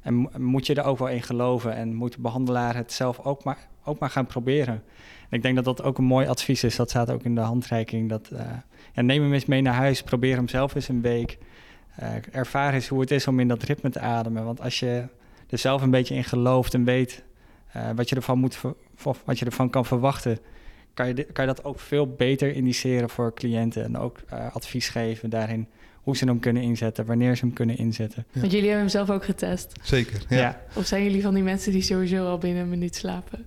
en 0.02 0.28
moet 0.42 0.66
je 0.66 0.74
er 0.74 0.84
ook 0.84 0.98
wel 0.98 1.08
in 1.08 1.22
geloven 1.22 1.74
en 1.74 1.94
moet 1.94 2.12
de 2.12 2.20
behandelaar 2.20 2.76
het 2.76 2.92
zelf 2.92 3.18
ook 3.24 3.44
maar, 3.44 3.68
ook 3.84 3.98
maar 3.98 4.10
gaan 4.10 4.26
proberen. 4.26 4.82
En 5.28 5.36
ik 5.36 5.42
denk 5.42 5.54
dat 5.54 5.64
dat 5.64 5.82
ook 5.82 5.98
een 5.98 6.04
mooi 6.04 6.26
advies 6.26 6.64
is, 6.64 6.76
dat 6.76 6.90
staat 6.90 7.10
ook 7.10 7.22
in 7.22 7.34
de 7.34 7.40
handreiking. 7.40 8.08
Dat, 8.08 8.30
uh, 8.32 8.40
ja, 8.92 9.02
neem 9.02 9.22
hem 9.22 9.32
eens 9.32 9.46
mee 9.46 9.62
naar 9.62 9.74
huis, 9.74 10.02
probeer 10.02 10.36
hem 10.36 10.48
zelf 10.48 10.74
eens 10.74 10.88
een 10.88 11.02
week. 11.02 11.38
Uh, 12.00 12.08
ervaar 12.32 12.74
eens 12.74 12.88
hoe 12.88 13.00
het 13.00 13.10
is 13.10 13.26
om 13.26 13.40
in 13.40 13.48
dat 13.48 13.62
ritme 13.62 13.90
te 13.90 14.00
ademen. 14.00 14.44
Want 14.44 14.60
als 14.60 14.78
je 14.78 15.04
er 15.48 15.58
zelf 15.58 15.82
een 15.82 15.90
beetje 15.90 16.14
in 16.14 16.24
gelooft 16.24 16.74
en 16.74 16.84
weet 16.84 17.22
wat, 17.94 18.08
je 18.08 18.16
ervan 18.16 18.38
moet 18.38 18.60
wat 19.24 19.38
je 19.38 19.44
ervan 19.44 19.70
kan 19.70 19.84
verwachten, 19.84 20.38
kan 20.98 21.06
je, 21.06 21.24
kan 21.32 21.46
je 21.46 21.54
dat 21.54 21.64
ook 21.64 21.80
veel 21.80 22.06
beter 22.06 22.54
indiceren 22.54 23.10
voor 23.10 23.34
cliënten 23.34 23.84
en 23.84 23.98
ook 23.98 24.18
uh, 24.32 24.54
advies 24.54 24.88
geven 24.88 25.30
daarin 25.30 25.68
hoe 26.02 26.16
ze 26.16 26.24
hem 26.24 26.40
kunnen 26.40 26.62
inzetten, 26.62 27.06
wanneer 27.06 27.36
ze 27.36 27.44
hem 27.44 27.54
kunnen 27.54 27.76
inzetten. 27.76 28.24
Ja. 28.32 28.40
Want 28.40 28.52
jullie 28.52 28.68
hebben 28.68 28.86
hem 28.86 28.94
zelf 28.94 29.10
ook 29.10 29.24
getest. 29.24 29.72
Zeker. 29.82 30.22
Ja. 30.28 30.36
ja. 30.36 30.60
Of 30.74 30.86
zijn 30.86 31.02
jullie 31.02 31.22
van 31.22 31.34
die 31.34 31.42
mensen 31.42 31.72
die 31.72 31.82
sowieso 31.82 32.26
al 32.26 32.38
binnen 32.38 32.62
een 32.62 32.68
minuut 32.68 32.96
slapen? 32.96 33.46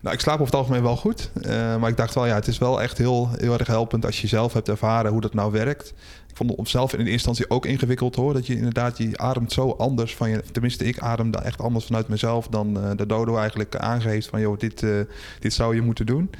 Nou, 0.00 0.14
ik 0.14 0.20
slaap 0.20 0.34
over 0.34 0.46
het 0.46 0.54
algemeen 0.54 0.82
wel 0.82 0.96
goed. 0.96 1.30
Uh, 1.34 1.76
maar 1.76 1.90
ik 1.90 1.96
dacht 1.96 2.14
wel, 2.14 2.26
ja, 2.26 2.34
het 2.34 2.46
is 2.46 2.58
wel 2.58 2.82
echt 2.82 2.98
heel, 2.98 3.30
heel 3.36 3.58
erg 3.58 3.66
helpend 3.66 4.04
als 4.04 4.20
je 4.20 4.26
zelf 4.26 4.52
hebt 4.52 4.68
ervaren 4.68 5.10
hoe 5.10 5.20
dat 5.20 5.34
nou 5.34 5.52
werkt. 5.52 5.94
Vond 6.36 6.56
het 6.56 6.68
zelf 6.68 6.94
in 6.94 7.04
de 7.04 7.10
instantie 7.10 7.50
ook 7.50 7.66
ingewikkeld 7.66 8.14
hoor. 8.14 8.32
Dat 8.32 8.46
je 8.46 8.56
inderdaad, 8.56 8.98
je 8.98 9.18
ademt 9.18 9.52
zo 9.52 9.70
anders 9.70 10.14
van 10.14 10.30
je. 10.30 10.42
Tenminste, 10.52 10.84
ik 10.84 10.98
adem 10.98 11.30
dan 11.30 11.42
echt 11.42 11.60
anders 11.60 11.84
vanuit 11.84 12.08
mezelf 12.08 12.48
dan 12.48 12.78
uh, 12.78 12.90
de 12.96 13.06
dodo 13.06 13.36
eigenlijk 13.36 13.76
aangeeft 13.76 14.28
van 14.28 14.40
joh, 14.40 14.58
dit, 14.58 14.82
uh, 14.82 15.00
dit 15.40 15.52
zou 15.52 15.74
je 15.74 15.80
moeten 15.80 16.06
doen. 16.06 16.30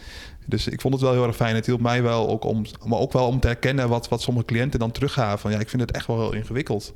Dus 0.47 0.67
ik 0.67 0.81
vond 0.81 0.95
het 0.95 1.03
wel 1.03 1.13
heel 1.13 1.27
erg 1.27 1.37
fijn. 1.37 1.55
Het 1.55 1.67
hielp 1.67 1.81
mij 1.81 2.03
wel 2.03 2.29
ook 2.29 2.45
om, 2.45 2.65
maar 2.85 2.99
ook 2.99 3.13
wel 3.13 3.27
om 3.27 3.41
te 3.41 3.47
herkennen 3.47 3.89
wat, 3.89 4.09
wat 4.09 4.23
sommige 4.23 4.47
cliënten 4.47 4.79
dan 4.79 4.91
teruggaven. 4.91 5.39
Van 5.39 5.51
ja, 5.51 5.59
ik 5.59 5.69
vind 5.69 5.83
het 5.83 5.91
echt 5.91 6.07
wel 6.07 6.21
heel 6.21 6.35
ingewikkeld. 6.35 6.95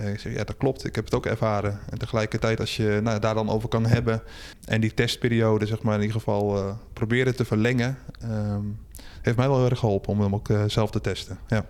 Uh, 0.00 0.12
ik 0.12 0.20
zeg 0.20 0.32
ja, 0.32 0.44
dat 0.44 0.56
klopt. 0.56 0.84
Ik 0.84 0.94
heb 0.94 1.04
het 1.04 1.14
ook 1.14 1.26
ervaren. 1.26 1.78
En 1.90 1.98
tegelijkertijd, 1.98 2.60
als 2.60 2.76
je 2.76 3.00
nou, 3.02 3.20
daar 3.20 3.34
dan 3.34 3.50
over 3.50 3.68
kan 3.68 3.86
hebben 3.86 4.22
en 4.64 4.80
die 4.80 4.94
testperiode, 4.94 5.66
zeg 5.66 5.82
maar, 5.82 5.94
in 5.94 6.00
ieder 6.00 6.16
geval 6.16 6.56
uh, 6.56 6.72
proberen 6.92 7.36
te 7.36 7.44
verlengen, 7.44 7.98
um, 8.24 8.78
heeft 9.22 9.36
mij 9.36 9.48
wel 9.48 9.56
heel 9.56 9.70
erg 9.70 9.78
geholpen 9.78 10.12
om 10.12 10.20
hem 10.20 10.34
ook 10.34 10.48
zelf 10.66 10.90
te 10.90 11.00
testen. 11.00 11.38
Ja. 11.48 11.66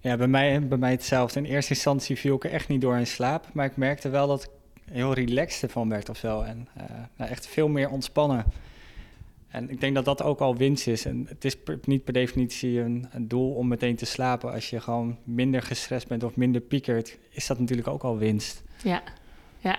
Ja, 0.00 0.16
bij 0.16 0.28
mij, 0.28 0.68
bij 0.68 0.78
mij 0.78 0.90
hetzelfde. 0.90 1.38
In 1.38 1.44
eerste 1.44 1.74
instantie 1.74 2.16
viel 2.16 2.36
ik 2.36 2.44
er 2.44 2.50
echt 2.50 2.68
niet 2.68 2.80
door 2.80 2.96
in 2.96 3.06
slaap. 3.06 3.46
Maar 3.52 3.66
ik 3.66 3.76
merkte 3.76 4.08
wel 4.08 4.26
dat 4.26 4.42
ik 4.42 4.50
heel 4.92 5.12
relaxed 5.12 5.62
ervan 5.62 5.88
werd 5.88 6.08
of. 6.08 6.24
En 6.24 6.68
uh, 6.78 6.84
nou, 7.16 7.30
echt 7.30 7.46
veel 7.46 7.68
meer 7.68 7.90
ontspannen. 7.90 8.44
En 9.48 9.70
ik 9.70 9.80
denk 9.80 9.94
dat 9.94 10.04
dat 10.04 10.22
ook 10.22 10.40
al 10.40 10.56
winst 10.56 10.86
is. 10.86 11.04
En 11.04 11.26
het 11.28 11.44
is 11.44 11.56
niet 11.84 12.04
per 12.04 12.12
definitie 12.12 12.80
een, 12.80 13.08
doel 13.18 13.54
om 13.54 13.68
meteen 13.68 13.96
te 13.96 14.04
slapen. 14.04 14.52
Als 14.52 14.70
je 14.70 14.80
gewoon 14.80 15.18
minder 15.24 15.62
gestrest 15.62 16.08
bent 16.08 16.22
of 16.22 16.36
minder 16.36 16.60
piekert, 16.60 17.18
is 17.30 17.46
dat 17.46 17.58
natuurlijk 17.58 17.88
ook 17.88 18.02
al 18.02 18.18
winst. 18.18 18.62
Ja, 18.82 19.02
ja. 19.58 19.78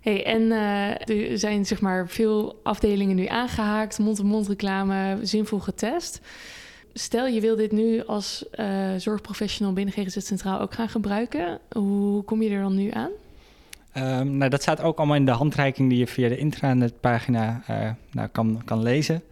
Hey, 0.00 0.24
en 0.24 0.42
uh, 0.42 1.08
er 1.08 1.38
zijn 1.38 1.66
zeg 1.66 1.80
maar 1.80 2.08
veel 2.08 2.60
afdelingen 2.62 3.16
nu 3.16 3.26
aangehaakt, 3.26 3.98
mond-to-mond 3.98 4.48
reclame, 4.48 5.18
zinvol 5.22 5.58
getest. 5.58 6.20
Stel 6.92 7.26
je 7.26 7.40
wil 7.40 7.56
dit 7.56 7.72
nu 7.72 8.04
als 8.04 8.44
uh, 8.54 8.94
zorgprofessional 8.96 9.72
binnen 9.72 9.94
GGZ 9.94 10.18
Centraal 10.20 10.60
ook 10.60 10.74
gaan 10.74 10.88
gebruiken. 10.88 11.58
Hoe 11.72 12.22
kom 12.22 12.42
je 12.42 12.50
er 12.50 12.62
dan 12.62 12.74
nu 12.74 12.90
aan? 12.90 13.10
Um, 13.94 14.36
nou, 14.36 14.50
dat 14.50 14.62
staat 14.62 14.80
ook 14.80 14.98
allemaal 14.98 15.16
in 15.16 15.24
de 15.24 15.30
handreiking 15.30 15.88
die 15.88 15.98
je 15.98 16.06
via 16.06 16.28
de 16.28 16.36
intranetpagina 16.36 17.62
uh, 17.70 17.90
nou, 18.12 18.28
kan, 18.28 18.62
kan 18.64 18.82
lezen. 18.82 19.22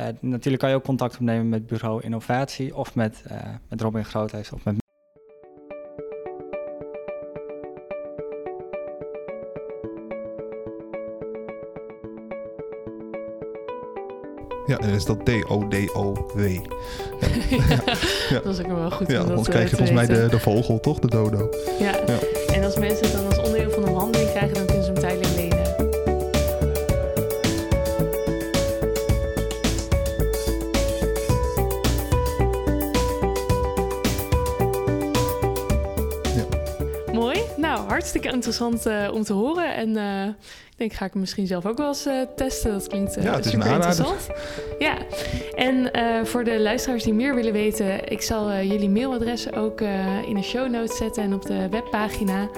Uh, 0.00 0.06
natuurlijk 0.20 0.62
kan 0.62 0.70
je 0.70 0.76
ook 0.76 0.84
contact 0.84 1.14
opnemen 1.14 1.48
met 1.48 1.66
Bureau 1.66 2.02
Innovatie 2.02 2.76
of 2.76 2.94
met, 2.94 3.24
met 3.68 3.80
Robin 3.80 4.04
Groothuis 4.04 4.52
of 4.52 4.64
met 4.64 4.81
Ja, 14.82 14.88
en 14.88 14.94
is 14.94 15.04
dat 15.04 15.18
D-O-D-O-W. 15.24 16.40
Ja, 18.30 18.40
Dat 18.44 18.58
is 18.58 18.64
ook 18.64 18.72
wel 18.76 18.90
goed. 18.90 19.10
Ja, 19.10 19.20
anders 19.20 19.48
krijg 19.48 19.70
je 19.70 19.76
volgens 19.76 19.96
mij 19.96 20.06
de, 20.06 20.26
de 20.30 20.38
vogel, 20.38 20.80
toch? 20.80 20.98
De 20.98 21.08
dodo. 21.08 21.48
Ja. 21.78 21.90
Ja. 22.06 22.18
en 22.54 22.64
als 22.64 22.78
mensen 22.78 23.12
dan 23.12 23.21
hartstikke 38.02 38.30
interessant 38.36 38.86
eh, 38.86 39.08
om 39.14 39.22
te 39.22 39.32
horen. 39.32 39.74
En 39.74 39.96
eh, 39.96 40.26
ik 40.70 40.76
denk, 40.78 40.92
ga 40.92 41.04
ik 41.04 41.10
hem 41.12 41.20
misschien 41.20 41.46
zelf 41.46 41.66
ook 41.66 41.76
wel 41.78 41.88
eens 41.88 42.06
eh, 42.06 42.14
testen. 42.36 42.72
Dat 42.72 42.86
klinkt 42.88 43.16
eh 43.16 43.24
Ja, 43.24 43.34
het 43.34 43.44
is 43.44 43.52
een 43.52 43.62
super 43.62 43.74
interessant. 43.76 44.28
Ja, 44.78 44.96
en 45.54 45.92
eh, 45.92 46.24
voor 46.24 46.44
de 46.44 46.60
luisteraars 46.60 47.02
die 47.04 47.14
meer 47.14 47.34
willen 47.34 47.52
weten, 47.52 48.08
ik 48.08 48.22
zal 48.22 48.52
jullie 48.52 48.90
mailadressen 48.90 49.52
ook 49.54 49.80
eh, 49.80 50.22
in 50.28 50.34
de 50.34 50.42
show 50.42 50.70
notes 50.70 50.96
zetten 50.96 51.22
en 51.22 51.34
op 51.34 51.46
de 51.46 51.68
webpagina. 51.68 52.48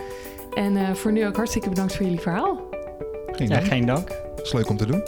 En 0.54 0.76
eh, 0.76 0.92
voor 0.94 1.12
nu 1.12 1.26
ook 1.26 1.37
hartstikke 1.37 1.68
bedankt 1.68 1.94
voor 1.94 2.04
jullie 2.04 2.20
verhaal. 2.20 2.61
Geen 3.26 3.48
Ja, 3.48 3.54
dank. 3.54 3.66
geen 3.66 3.87
dank. 3.87 4.09
is 4.42 4.52
leuk 4.52 4.68
om 4.68 4.76
te 4.76 4.87
doen. 4.87 5.02